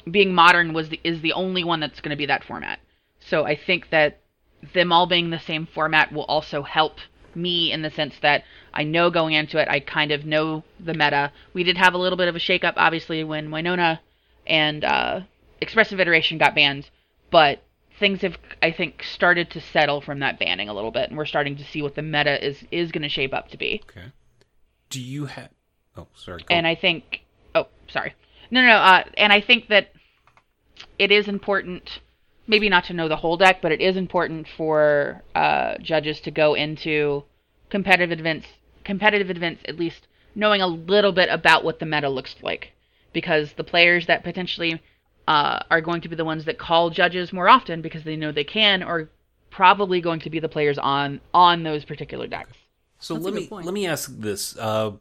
[0.09, 2.79] being modern was the, is the only one that's going to be that format.
[3.19, 4.19] So I think that
[4.73, 6.97] them all being the same format will also help
[7.35, 8.43] me in the sense that
[8.73, 11.31] I know going into it, I kind of know the meta.
[11.53, 13.99] We did have a little bit of a shakeup, obviously, when Winota
[14.47, 15.21] and uh,
[15.61, 16.89] Expressive Iteration got banned,
[17.31, 17.63] but
[17.99, 21.25] things have, I think, started to settle from that banning a little bit, and we're
[21.25, 23.81] starting to see what the meta is is going to shape up to be.
[23.89, 24.07] Okay.
[24.89, 25.49] Do you have
[25.97, 26.39] Oh, sorry.
[26.39, 27.21] go And I think,
[27.53, 28.15] oh, sorry,
[28.49, 29.91] no, no, no, uh, and I think that
[30.97, 31.99] it is important
[32.47, 36.31] maybe not to know the whole deck, but it is important for uh, judges to
[36.31, 37.23] go into
[37.69, 38.47] competitive events,
[38.83, 42.73] competitive events at least knowing a little bit about what the meta looks like,
[43.13, 44.81] because the players that potentially
[45.27, 48.31] uh, are going to be the ones that call judges more often because they know
[48.31, 49.09] they can, are
[49.49, 52.57] probably going to be the players on on those particular decks.
[52.99, 53.65] So That's let me point.
[53.65, 54.91] let me ask this uh,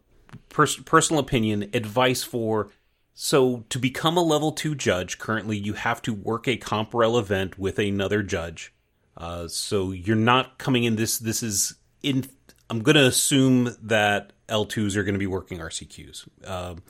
[0.48, 2.70] pers- personal opinion advice for
[3.14, 7.58] so to become a level two judge currently you have to work a CompRel event
[7.58, 8.74] with another judge.
[9.16, 12.24] Uh, so you're not coming in this this is in
[12.68, 16.82] I'm going to assume that L2s are going to be working RCQs um,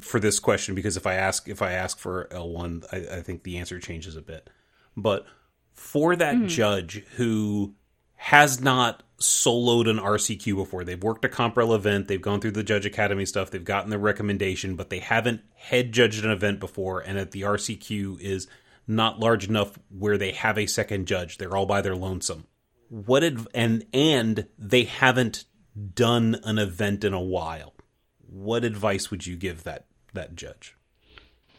[0.00, 3.42] for this question because if I ask if I ask for L1 I, I think
[3.42, 4.48] the answer changes a bit.
[4.96, 5.26] But
[5.74, 7.74] for that judge who
[8.16, 10.84] has not soloed an RCQ before.
[10.84, 13.98] They've worked a CompRel event, they've gone through the Judge Academy stuff, they've gotten the
[13.98, 18.46] recommendation, but they haven't head judged an event before, and at the RCQ is
[18.86, 21.38] not large enough where they have a second judge.
[21.38, 22.46] They're all by their lonesome.
[22.88, 25.44] What adv- and and they haven't
[25.94, 27.74] done an event in a while.
[28.28, 30.76] What advice would you give that that judge?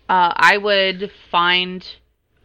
[0.09, 1.85] Uh, I would find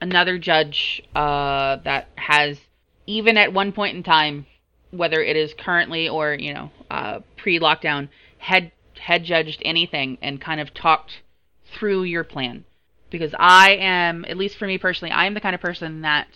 [0.01, 2.59] another judge uh, that has,
[3.07, 4.47] even at one point in time,
[4.91, 8.09] whether it is currently or you know uh, pre-lockdown,
[8.39, 11.23] had had judged anything and kind of talked
[11.79, 12.65] through your plan.
[13.11, 16.29] Because I am, at least for me personally, I am the kind of person that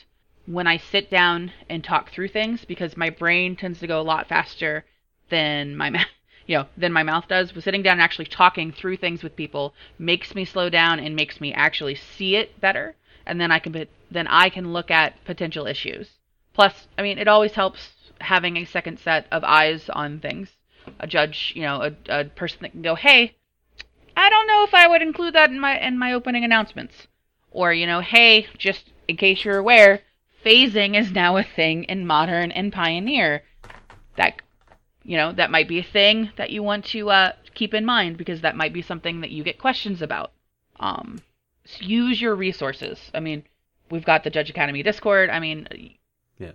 [0.46, 4.02] when I sit down and talk through things, because my brain tends to go a
[4.02, 4.84] lot faster
[5.32, 6.06] than my mouth,
[6.46, 7.50] you know, than my mouth does.
[7.50, 11.16] But sitting down and actually talking through things with people makes me slow down and
[11.16, 12.94] makes me actually see it better,
[13.26, 16.10] and then I can then I can look at potential issues.
[16.52, 20.50] Plus, I mean, it always helps having a second set of eyes on things.
[21.00, 23.36] A judge, you know, a, a person that can go, "Hey,
[24.16, 27.06] I don't know if I would include that in my in my opening announcements,"
[27.50, 30.02] or you know, "Hey, just in case you're aware,
[30.44, 33.44] phasing is now a thing in modern and pioneer."
[34.16, 34.41] That
[35.04, 38.16] you know that might be a thing that you want to uh, keep in mind
[38.16, 40.32] because that might be something that you get questions about.
[40.80, 41.20] Um,
[41.78, 43.10] use your resources.
[43.14, 43.44] I mean
[43.90, 45.30] we've got the judge academy discord.
[45.30, 45.68] I mean
[46.38, 46.52] Yeah.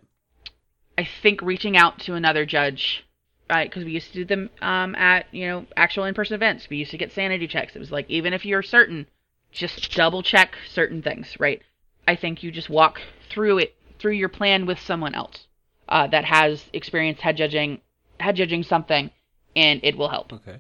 [0.98, 3.06] i think reaching out to another judge
[3.50, 6.68] right because we used to do them um, at you know actual in-person events.
[6.70, 7.76] We used to get sanity checks.
[7.76, 9.08] It was like even if you're certain
[9.52, 11.62] just double check certain things right?
[12.08, 15.48] I think you just walk through it through your plan with someone else
[15.90, 17.82] uh, that has experience head judging
[18.20, 19.10] head judging something
[19.56, 20.60] and it will help Okay.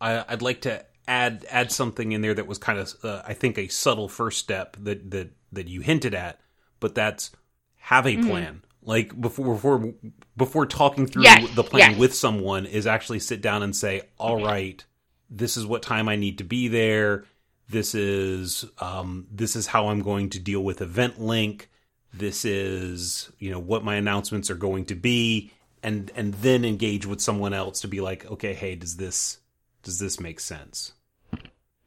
[0.00, 3.34] I, I'd like to add add something in there that was kind of uh, I
[3.34, 6.40] think a subtle first step that that that you hinted at,
[6.78, 7.30] but that's
[7.76, 8.26] have Mm-hmm.
[8.26, 8.62] a plan.
[8.82, 9.92] Like before before
[10.36, 11.98] before talking through Yes, the plan yes.
[11.98, 14.82] with someone is actually sit down and say, "All right,
[15.28, 17.24] this is what time I need to be there.
[17.68, 21.66] This is um, this is how I'm going to deal with EventLink.
[22.14, 25.52] This is you know what my announcements are going to be."
[25.82, 29.38] And, and then engage with someone else to be like, okay, hey, does this
[29.82, 30.92] does this make sense?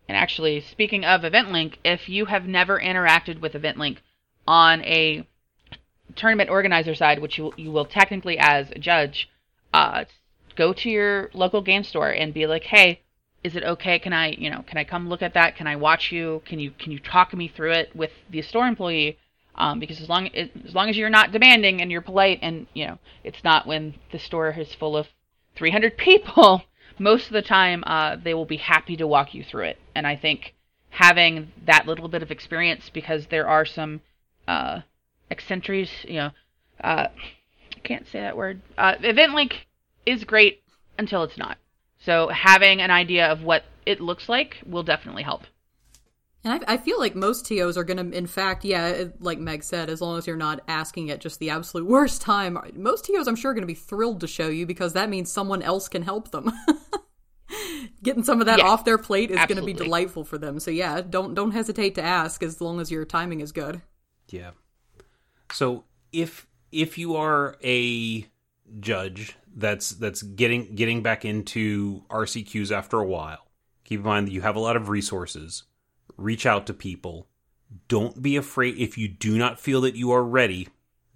[0.08, 3.98] And actually, speaking of EventLink, if you have never interacted with EventLink
[4.48, 5.28] on a
[6.16, 9.30] tournament organizer side, which you, you will technically as a judge,
[9.74, 10.06] uh,
[10.56, 13.02] go to your local game store and be like, "Hey,
[13.44, 13.98] is it okay?
[14.00, 15.56] Can I, you know, can I come look at that?
[15.56, 16.42] Can I watch you?
[16.46, 19.18] Can you can you talk me through it with the store employee?"
[19.56, 22.88] Um, because as long as long as you're not demanding and you're polite, and you
[22.88, 25.08] know, it's not when the store is full of
[25.56, 26.64] 300 people.
[27.00, 29.80] Most of the time, uh, they will be happy to walk you through it.
[29.96, 30.54] And I think
[30.90, 34.02] having that little bit of experience, because there are some
[34.48, 34.82] uh,
[35.30, 36.32] eccentrics, you know,
[36.84, 37.08] uh,
[37.84, 38.62] can't say that word.
[38.78, 39.54] Uh, EventLink
[40.06, 40.62] is great
[40.98, 41.58] until it's not.
[42.00, 45.44] So having an idea of what it looks like will definitely help.
[46.44, 49.64] And I, I feel like most TOs are going to, in fact, yeah, like Meg
[49.64, 53.28] said, as long as you're not asking at just the absolute worst time, most TOs
[53.28, 55.88] I'm sure are going to be thrilled to show you because that means someone else
[55.88, 56.52] can help them.
[58.04, 60.60] Getting some of that Yes, off their plate is going to be delightful for them.
[60.60, 63.82] So yeah, don't don't hesitate to ask as long as your timing is good.
[64.30, 64.52] Yeah.
[65.54, 68.28] So if if you are a
[68.80, 73.48] judge that's that's getting getting back into RCQs after a while,
[73.86, 75.64] keep in mind that you have a lot of resources.
[76.18, 77.28] Reach out to people.
[77.88, 80.68] Don't be afraid if you do not feel that you are ready.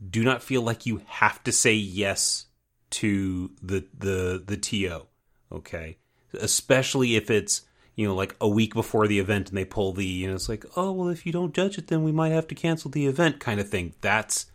[0.10, 2.46] Do not feel like you have to say yes
[2.92, 5.08] to the the the TO.
[5.52, 5.98] Okay,
[6.34, 7.62] especially if it's
[7.96, 10.50] you know like a week before the event and they pull the you know it's
[10.50, 13.08] like oh well if you don't judge it then we might have to cancel the
[13.08, 13.94] event kind of thing.
[14.02, 14.48] That's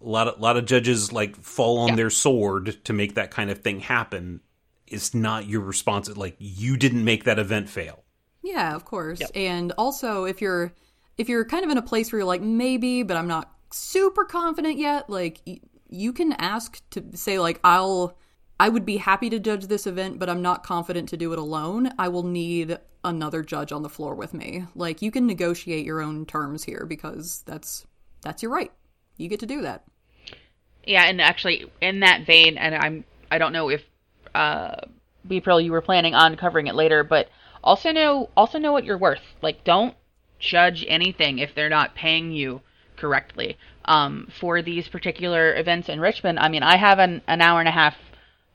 [0.00, 1.96] a lot of lot of judges like fall on Yeah.
[1.96, 4.40] their sword to make that kind of thing happen.
[4.86, 6.14] It's not your response.
[6.16, 8.03] Like you didn't make that event fail.
[8.44, 9.30] Yeah, of course.
[9.34, 10.74] And also, if you're
[11.16, 14.24] if you're kind of in a place where you're like maybe, but I'm not super
[14.24, 18.18] confident yet, like y- you can ask to say like I'll
[18.60, 21.38] I would be happy to judge this event, but I'm not confident to do it
[21.38, 21.90] alone.
[21.98, 24.66] I will need another judge on the floor with me.
[24.74, 27.86] Like you can negotiate your own terms here because that's
[28.20, 28.72] that's your right.
[29.16, 29.84] You get to do that.
[30.86, 33.82] Yeah, and actually, in that vein, and I'm I don't know if
[34.34, 34.76] uh,
[35.26, 37.30] B Prill you were planning on covering it later, but
[37.64, 39.22] also know also know what you're worth.
[39.42, 39.94] Like, don't
[40.38, 42.60] judge anything if they're not paying you
[42.96, 43.56] correctly.
[43.86, 47.68] Um, for these particular events in Richmond, I mean, I have an, an hour and
[47.68, 47.96] a half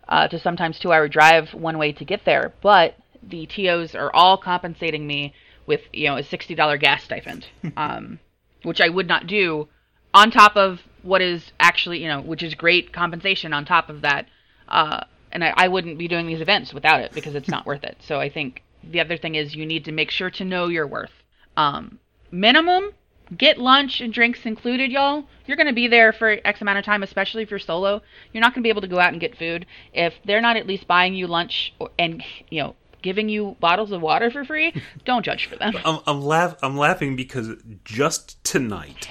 [0.07, 4.11] uh, to sometimes two hour drive one way to get there, but the TOs are
[4.13, 5.33] all compensating me
[5.65, 7.47] with you know a sixty dollar gas stipend,
[7.77, 8.19] um,
[8.63, 9.67] which I would not do
[10.13, 14.01] on top of what is actually you know which is great compensation on top of
[14.01, 14.27] that.
[14.67, 17.83] Uh, and I, I wouldn't be doing these events without it because it's not worth
[17.83, 17.97] it.
[18.01, 20.87] So I think the other thing is you need to make sure to know your
[20.87, 21.11] worth.
[21.57, 21.99] Um,
[22.31, 22.91] minimum
[23.35, 25.25] get lunch and drinks included, y'all.
[25.45, 28.01] You're going to be there for X amount of time, especially if you're solo.
[28.33, 29.65] You're not going to be able to go out and get food.
[29.93, 33.91] If they're not at least buying you lunch or, and, you know, giving you bottles
[33.91, 34.73] of water for free,
[35.05, 35.73] don't judge for them.
[35.85, 37.49] I'm I'm, laugh- I'm laughing because
[37.83, 39.07] just tonight,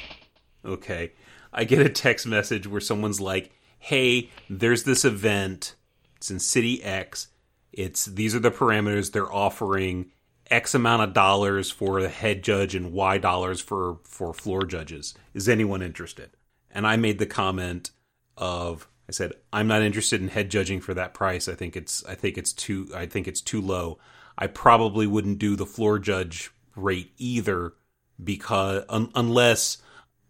[0.64, 1.12] okay,
[1.52, 5.74] I get a text message where someone's like, "Hey, there's this event.
[6.16, 7.28] It's in City X.
[7.72, 10.12] It's these are the parameters they're offering.
[10.50, 15.14] X amount of dollars for the head judge and Y dollars for for floor judges.
[15.34, 16.30] Is anyone interested?"
[16.70, 17.90] And I made the comment
[18.36, 21.48] of I said, "I'm not interested in head judging for that price.
[21.48, 23.98] I think it's I think it's too I think it's too low.
[24.36, 27.74] I probably wouldn't do the floor judge rate either
[28.22, 29.78] because un- unless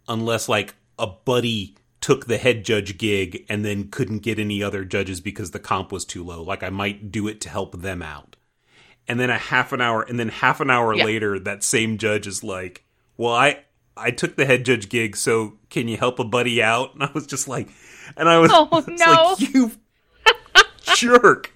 [0.09, 4.85] unless like a buddy took the head judge gig and then couldn't get any other
[4.85, 6.43] judges because the comp was too low.
[6.43, 8.37] Like I might do it to help them out."
[9.07, 11.05] And then a half an hour and then half an hour Yeah.
[11.05, 12.85] later that same judge is like,
[13.17, 13.61] "Well, I
[13.97, 17.11] I took the head judge gig, so can you help a buddy out?" And I
[17.15, 17.69] was just like,
[18.17, 19.35] and I was, Oh, it's no.
[19.39, 19.73] like, you
[20.97, 21.53] jerk,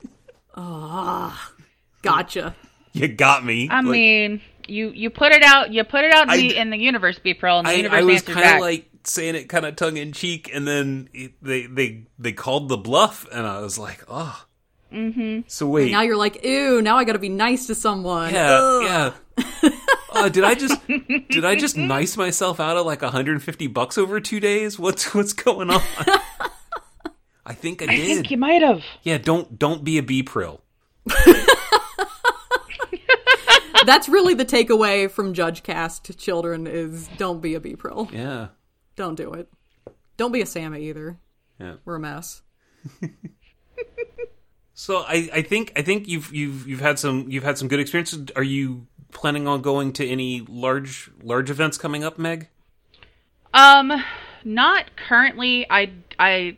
[0.55, 1.62] Ah, oh,
[2.03, 2.55] Gotcha.
[2.93, 3.68] you got me.
[3.70, 6.57] I Like, mean, you you put it out, you put it out in, I- the,
[6.57, 8.88] in the universe, B Prill, and the I, universe I was answered kind of like
[9.07, 12.76] saying it kind of tongue in cheek, and then it, they they they called the
[12.76, 14.44] bluff, and I was like, oh.
[14.92, 15.40] Mm-hmm.
[15.46, 18.34] So wait, Now you're like, ew, now I gotta be nice to someone.
[18.34, 18.82] yeah, Ugh.
[18.84, 19.12] yeah.
[20.14, 24.20] Uh, did I just did I just nice myself out of like 150 bucks over
[24.20, 24.78] two days?
[24.78, 25.80] What's what's going on?
[27.46, 27.94] I think I did.
[27.98, 28.82] I think you might have.
[29.03, 30.61] Yeah, don't don't be a B prill.
[33.84, 38.09] That's really the takeaway from Judge Cast Children is don't be a B-Pro.
[38.12, 38.48] Yeah,
[38.97, 39.49] Don't do it.
[40.16, 41.18] Don't be a Sammy either.
[41.59, 41.76] yeah.
[41.84, 42.43] We're a mess.
[44.74, 47.78] So I, I think I think you've you've you've had some you've had some good
[47.78, 48.28] experiences.
[48.34, 52.49] Are you planning on going to any large large events coming up, Meg?
[53.55, 53.93] Um,
[54.45, 55.66] not currently.
[55.70, 56.57] I I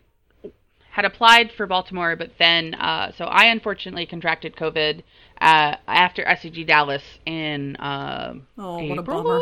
[0.90, 5.02] had applied for Baltimore, but then uh, so I unfortunately contracted COVID
[5.40, 9.40] uh, after SCG Dallas in uh, Oh, what a bummer.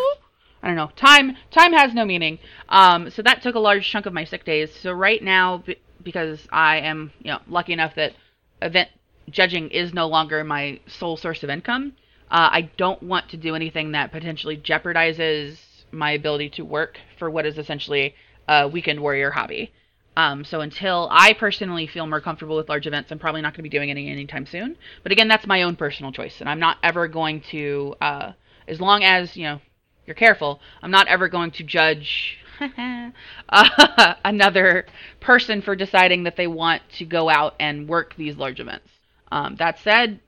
[0.62, 0.90] I don't know.
[0.94, 2.38] Time time has no meaning.
[2.68, 4.72] Um, so that took a large chunk of my sick days.
[4.74, 5.64] So right now,
[6.02, 8.12] because I am you know lucky enough that
[8.60, 8.88] event
[9.28, 11.94] judging is no longer my sole source of income,
[12.30, 15.58] uh, I don't want to do anything that potentially jeopardizes
[15.90, 18.14] my ability to work for what is essentially
[18.48, 19.72] a weekend warrior hobby.
[20.16, 23.58] Um, so until I personally feel more comfortable with large events, I'm probably not going
[23.58, 24.76] to be doing any anytime soon.
[25.02, 28.32] But again, that's my own personal choice, and I'm not ever going to, uh,
[28.68, 29.60] as long as you know
[30.06, 32.38] you're careful, I'm not ever going to judge
[33.48, 34.86] uh, another
[35.20, 38.88] person for deciding that they want to go out and work these large events.
[39.30, 40.20] Um, that said,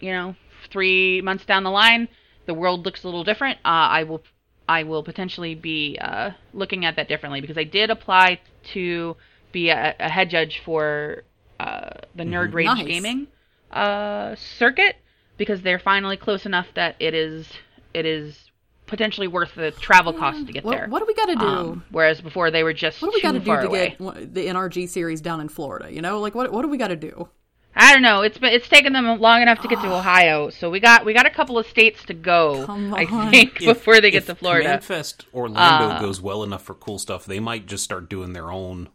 [0.00, 0.36] you know,
[0.70, 2.08] three months down the line,
[2.46, 3.58] the world looks a little different.
[3.64, 4.22] Uh, I will,
[4.68, 8.40] I will potentially be uh, looking at that differently because I did apply
[8.72, 9.16] to
[9.50, 11.24] be a, a head judge for
[11.60, 12.86] uh, the Nerd Rage Nice.
[12.86, 13.26] Gaming
[13.70, 14.96] uh, circuit
[15.36, 17.48] because they're finally close enough that it is
[17.94, 18.51] it is
[18.92, 20.86] potentially worth the travel cost to get What, there.
[20.88, 21.44] what do we gotta do?
[21.46, 23.96] Um, whereas before they were just what do we gotta do to away.
[23.98, 25.92] get the NRG series down in Florida?
[25.92, 27.28] You know, like what what do we gotta do?
[27.74, 28.20] I don't know.
[28.20, 31.14] It's been it's taken them long enough to get to Ohio, so we got we
[31.14, 32.66] got a couple of states to go.
[32.68, 34.64] I think If- before they get to Florida.
[34.64, 38.34] Command Fest Orlando Uh, goes well enough for cool stuff, they might just start doing
[38.34, 38.90] their own.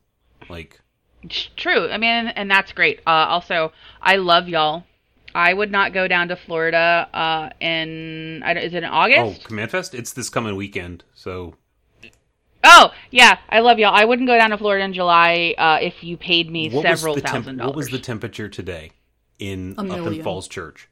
[0.48, 0.80] Like,
[1.58, 1.90] True.
[1.90, 3.00] I mean, and that's great.
[3.08, 4.84] Uh, also, I love y'all.
[5.36, 9.42] I would not go down to Florida uh, in I don't- is it in August?
[9.44, 11.04] oh, Command Fest, it's this coming weekend.
[11.14, 11.56] So
[12.64, 13.94] Oh, yeah, I love y'all.
[13.94, 17.14] I wouldn't go down to Florida in July uh, if you paid me what several
[17.14, 17.70] was the temp- thousand dollars.
[17.70, 18.92] what was the temperature today
[19.40, 20.24] in A up in.
[20.24, 20.90] Falls Church?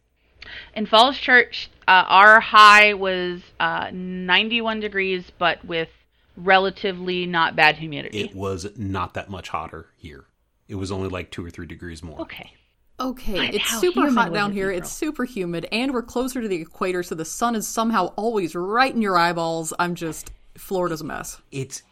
[0.76, 5.90] In Falls Church, uh, our high was uh, 91 degrees, but with
[6.38, 8.22] relatively not bad humidity.
[8.22, 10.26] It was not that much hotter here.
[10.68, 12.22] It was only like two or three degrees more.
[12.22, 12.54] okay.
[12.98, 14.72] Okay, But it's super hot down here.
[14.72, 18.56] It's super humid, and we're closer to the equator, so the sun is somehow always
[18.56, 19.74] right in your eyeballs.
[19.78, 21.42] I'm just Florida's a mess.
[21.52, 21.84] It's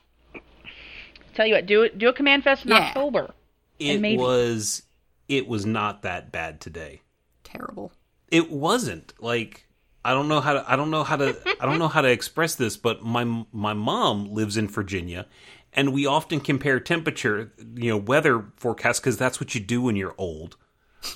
[1.36, 1.97] Tell you what, do it.
[1.97, 2.78] Do a command fest in Yeah.
[2.95, 3.34] October.
[3.80, 4.84] it maybe- was
[5.28, 7.01] it was not that bad today.
[7.43, 7.91] Terrible.
[8.32, 9.66] It wasn't like
[10.06, 12.10] I don't know how to I don't know how to I don't know how to
[12.10, 15.26] express this, but my my mom lives in Virginia,
[15.74, 19.95] and we often compare temperature, you know, weather forecasts because that's what you do when
[19.97, 20.56] you're old.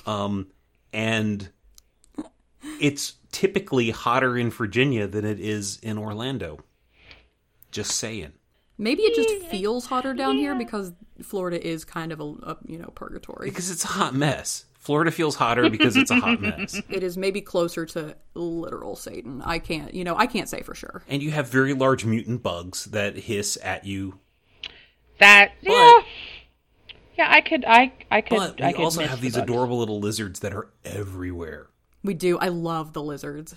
[0.06, 0.48] Um,
[0.92, 1.50] and
[2.80, 6.60] it's typically hotter in Virginia than it is in Orlando.
[7.70, 8.32] Just saying.
[8.78, 12.78] Maybe it just feels hotter down here because Florida is kind of a, a you
[12.78, 13.50] know purgatory.
[13.50, 14.64] Because it's a hot mess.
[14.78, 16.80] Florida feels hotter because it's a hot mess.
[16.88, 19.42] It is maybe closer to literal Satan.
[19.44, 21.02] I can't, you know, I can't say for sure.
[21.08, 24.18] And you have very large mutant bugs that hiss at you.
[25.18, 26.00] That yeah,
[27.18, 27.30] yeah.
[27.30, 27.64] I could.
[27.64, 27.92] I.
[28.10, 28.38] I could.
[28.38, 29.44] But I we could also have the these bugs.
[29.44, 31.68] adorable little lizards that are everywhere.
[32.02, 32.38] We do.
[32.38, 33.54] I love the lizards.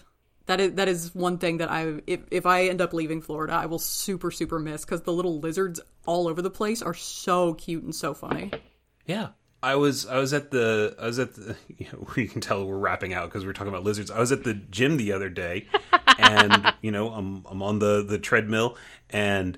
[0.48, 3.54] That is that is one thing that I if if I end up leaving Florida,
[3.54, 7.54] I will super super miss because the little lizards all over the place are so
[7.54, 8.52] cute and so funny.
[9.06, 9.30] Yeah.
[9.64, 12.66] I was I was at the I was at the you know you can tell
[12.66, 14.10] we're wrapping out because we're talking about lizards.
[14.10, 15.68] I was at the gym the other day,
[16.18, 18.78] and you know I'm I'm on the the treadmill,
[19.10, 19.58] and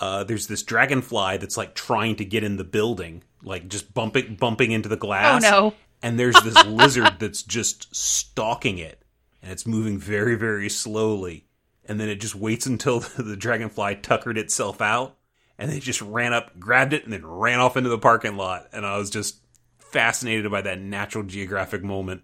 [0.00, 4.36] uh, there's this dragonfly that's like trying to get in the building, like just bumping
[4.36, 5.44] bumping into the glass.
[5.44, 5.74] Oh, no.
[6.02, 9.02] And there's this lizard that's just stalking it,
[9.42, 11.46] and it's moving very very slowly,
[11.84, 15.16] and then it just waits until the dragonfly tuckered itself out,
[15.58, 18.68] and they just ran up, grabbed it, and then ran off into the parking lot.
[18.72, 19.36] And I was just
[19.78, 22.22] fascinated by that natural geographic moment.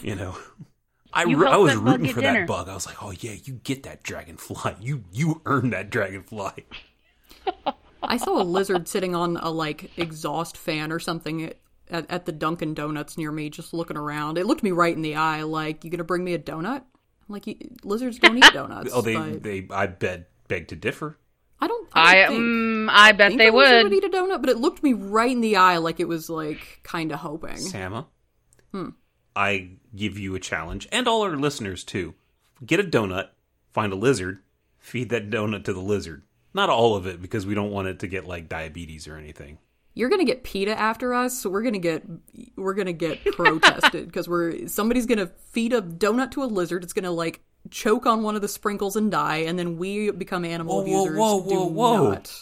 [0.00, 0.38] You know,
[1.16, 2.40] I, You I was that rooting for dinner.
[2.40, 2.68] that bug.
[2.68, 4.74] I was like, oh yeah, you get that dragonfly.
[4.80, 6.64] You you earned that dragonfly.
[8.02, 11.52] I saw a lizard sitting on a like exhaust fan or something
[11.90, 14.38] at, at the Dunkin' Donuts near me, just looking around.
[14.38, 16.84] It looked me right in the eye, like, "You gonna bring me a donut?" I'm
[17.28, 21.18] like, "You- "Lizards don't eat donuts." Oh, they but they I bet beg to differ.
[21.60, 21.88] I don't.
[21.94, 22.00] I.
[22.00, 23.82] I, don't think, Mm, I bet think they a would.
[23.84, 26.28] would eat a donut, but it looked me right in the eye, like it was
[26.30, 27.56] like kind of hoping.
[27.56, 28.06] Sama,
[28.72, 28.90] Hmm.
[29.36, 32.14] I give you a challenge, and all our listeners too.
[32.64, 33.28] Get a donut,
[33.72, 34.38] find a lizard,
[34.78, 36.22] feed that donut to the lizard.
[36.54, 39.58] Not all of it, because we don't want it to get like diabetes or anything.
[39.92, 42.02] You're gonna get PETA after us, so we're gonna get
[42.56, 46.82] we're gonna get protested because we're somebody's gonna feed a donut to a lizard.
[46.82, 50.44] It's gonna like choke on one of the sprinkles and die, and then we become
[50.44, 51.18] animal Whoa, whoa, abusers.
[51.18, 52.08] whoa, whoa, Do whoa.
[52.10, 52.34] not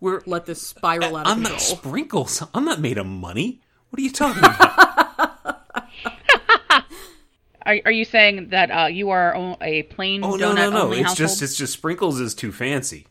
[0.00, 1.52] We're let this spiral out of I'm control.
[1.54, 2.42] not sprinkles.
[2.54, 3.60] I'm not made of money.
[3.90, 4.78] What are you talking about?
[7.66, 10.82] Are, are you saying that uh, you are a plain oh donut no, no, no!
[10.84, 11.28] only It's household?
[11.28, 13.06] just it's just sprinkles is too fancy.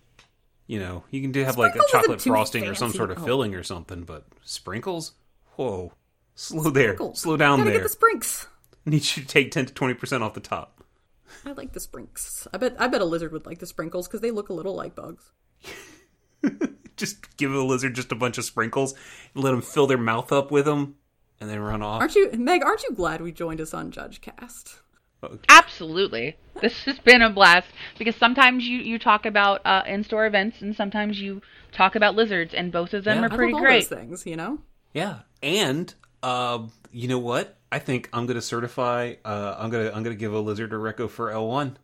[0.68, 3.26] You know, you can do have like a chocolate frosting or some sort of Oh.
[3.26, 5.12] filling or something, but sprinkles?
[5.58, 5.94] Whoa.
[6.34, 6.96] Slow there.
[6.96, 7.20] Sprinkles.
[7.22, 7.80] Slow down Gotta there.
[7.80, 8.48] get the sprinks.
[8.86, 10.84] Need you to take ten to twenty percent off the top.
[11.46, 12.48] I like the sprinks.
[12.54, 14.74] I bet I bet a lizard would like the sprinkles because they look a little
[14.76, 15.32] like bugs.
[16.98, 18.94] Just give a lizard just a bunch of sprinkles
[19.34, 20.96] and let them fill their mouth up with them
[21.40, 22.02] and then run off.
[22.02, 22.64] Aren't you, Meg?
[22.64, 24.80] Aren't you glad we joined us on Judge Cast?
[25.50, 26.38] Absolutely.
[26.62, 27.68] This has been a blast
[27.98, 32.16] because sometimes you, you talk about uh, in store events and sometimes you talk about
[32.16, 33.24] lizards, and both of them Yeah.
[33.28, 33.90] are I pretty love all great.
[33.90, 34.60] those things, you know.
[34.94, 36.60] Yeah, and uh,
[36.92, 37.58] you know what?
[37.72, 39.16] I think I'm gonna certify.
[39.26, 41.76] Uh, I'm gonna I'm gonna give a lizard a reco for L1.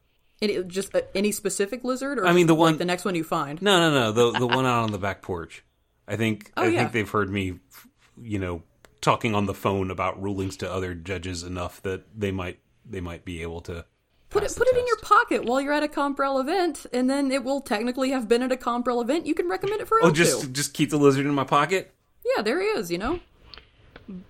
[0.42, 3.16] Any, just uh, any specific lizard, or I mean, the one- like, the next one
[3.16, 3.62] you find.
[3.62, 4.12] No, no, no.
[4.32, 5.64] The the one out on the back porch.
[6.08, 6.80] I think Oh, I yeah.
[6.80, 7.60] think they've heard me,
[8.22, 8.64] you know,
[9.02, 13.26] talking on the phone about rulings to other judges enough that they might they might
[13.26, 13.86] be able to
[14.30, 17.10] Put it the put it in your pocket while you're at a CompRel event, and
[17.10, 19.26] then it will technically have been at a CompRel event.
[19.26, 20.14] You can recommend it for Oh, L2.
[20.16, 21.94] just just keep the lizard in my pocket.
[22.36, 22.90] yeah, there he is.
[22.90, 23.20] You know,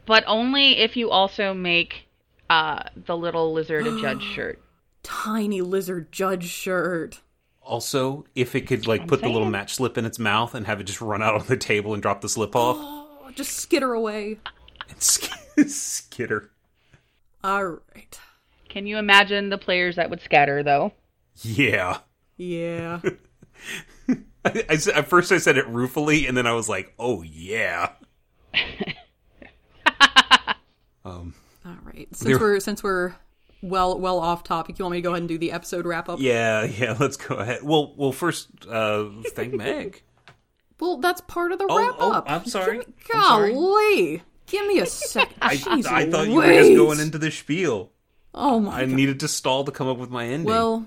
[0.07, 2.07] But only if you also make
[2.49, 4.59] uh, the little lizard a judge shirt.
[5.03, 7.21] tiny lizard judge shirt.
[7.63, 10.79] Also, if it could like put the little match slip in its mouth and have
[10.81, 13.93] it just run out on the table and drop the slip off Oh, just skitter
[13.93, 14.39] away.
[14.91, 15.31] And sk-
[15.67, 16.51] skitter.
[17.43, 18.19] All right.
[18.69, 20.93] Can you imagine the players that would scatter, though?
[21.41, 21.97] Yeah.
[22.37, 23.01] Yeah.
[24.45, 27.91] I, I at first I said it ruefully, and then I was like, "Oh yeah."
[31.05, 31.33] um,
[31.65, 32.07] All right.
[32.11, 33.13] Since There- we're since we're
[33.61, 36.09] well well off topic, you want me to go ahead and do the episode wrap
[36.09, 36.19] up?
[36.19, 36.95] yeah, yeah.
[36.99, 37.59] Let's go ahead.
[37.63, 40.01] Well, well, first, uh, thank Meg.
[40.79, 42.25] Well, that's part of the Oh, wrap oh, up.
[42.31, 42.81] I'm sorry.
[43.11, 43.51] Golly.
[43.51, 44.23] I'm sorry.
[44.51, 44.63] Golly.
[44.63, 45.35] Give me a second.
[45.41, 47.91] I, I thought you were just going into the spiel.
[48.33, 48.95] Oh my I god.
[48.95, 50.45] needed to stall to come up with my ending.
[50.45, 50.85] Well,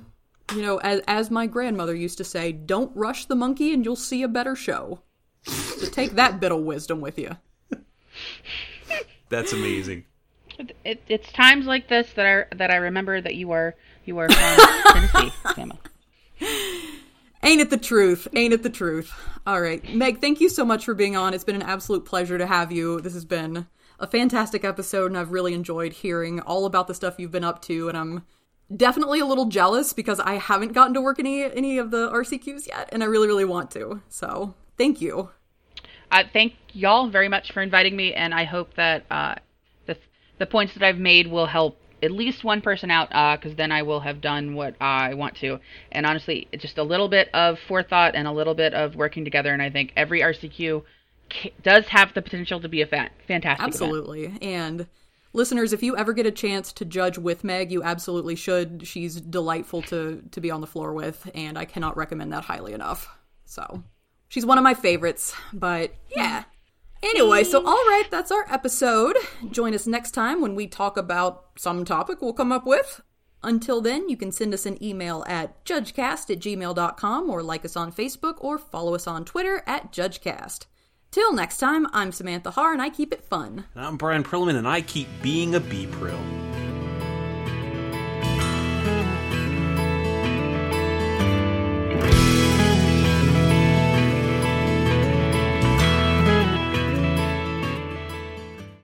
[0.55, 3.97] you know, as, as my grandmother used to say, don't rush the monkey and you'll
[3.97, 5.01] see a better show.
[5.43, 7.37] So take that bit of wisdom with you.
[9.29, 10.05] That's amazing.
[10.59, 14.19] It, it, it's times like this that I that I remember that you are you
[14.19, 14.67] are from
[15.11, 15.79] Tennessee, Emma.
[17.45, 18.27] Ain't it the truth?
[18.35, 19.13] Ain't it the truth?
[19.47, 19.95] All right.
[19.95, 21.35] Meg, thank you so much for being on.
[21.35, 23.03] It's been an absolute pleasure to have you.
[23.03, 23.67] This has been
[24.01, 27.61] a fantastic episode, and I've really enjoyed hearing all about the stuff you've been up
[27.63, 27.91] to.
[27.91, 28.25] And I'm
[28.75, 32.67] definitely a little jealous because I haven't gotten to work any any of the RCQs
[32.67, 34.01] yet, and I really, really want to.
[34.09, 35.29] So thank you.
[36.11, 39.35] Uh, thank y'all very much for inviting me, and I hope that uh,
[39.85, 39.99] the
[40.39, 43.73] the points that I've made will help at least one person out, uh, because then
[43.73, 45.59] I will have done what I want to.
[45.91, 49.53] And honestly, just a little bit of forethought and a little bit of working together,
[49.53, 50.83] and I think every RCQ
[51.63, 53.61] does have the potential to be a fa- fantastic.
[53.61, 53.75] event.
[53.75, 54.39] Absolutely.
[54.43, 54.87] And
[55.33, 58.87] listeners, if you ever get a chance to judge with Meg, you absolutely should.
[58.87, 62.73] She's delightful to to be on the floor with, and I cannot recommend that highly
[62.73, 63.09] enough.
[63.47, 63.83] So,
[64.29, 66.45] she's one of my favorites, but yeah.
[67.05, 69.17] Anyway, so all right, that's our episode.
[69.51, 73.03] Join us next time when we talk about some topic we'll come up with.
[73.43, 77.77] Until then, you can send us an email at judgecast at gmail.com or like us
[77.77, 80.65] on Facebook or follow us on Twitter at judgecast.
[81.11, 83.67] Till next time, I'm Samantha Har and I keep it fun.
[83.75, 86.19] And I'm Brian Prillman and I keep being a B Prill.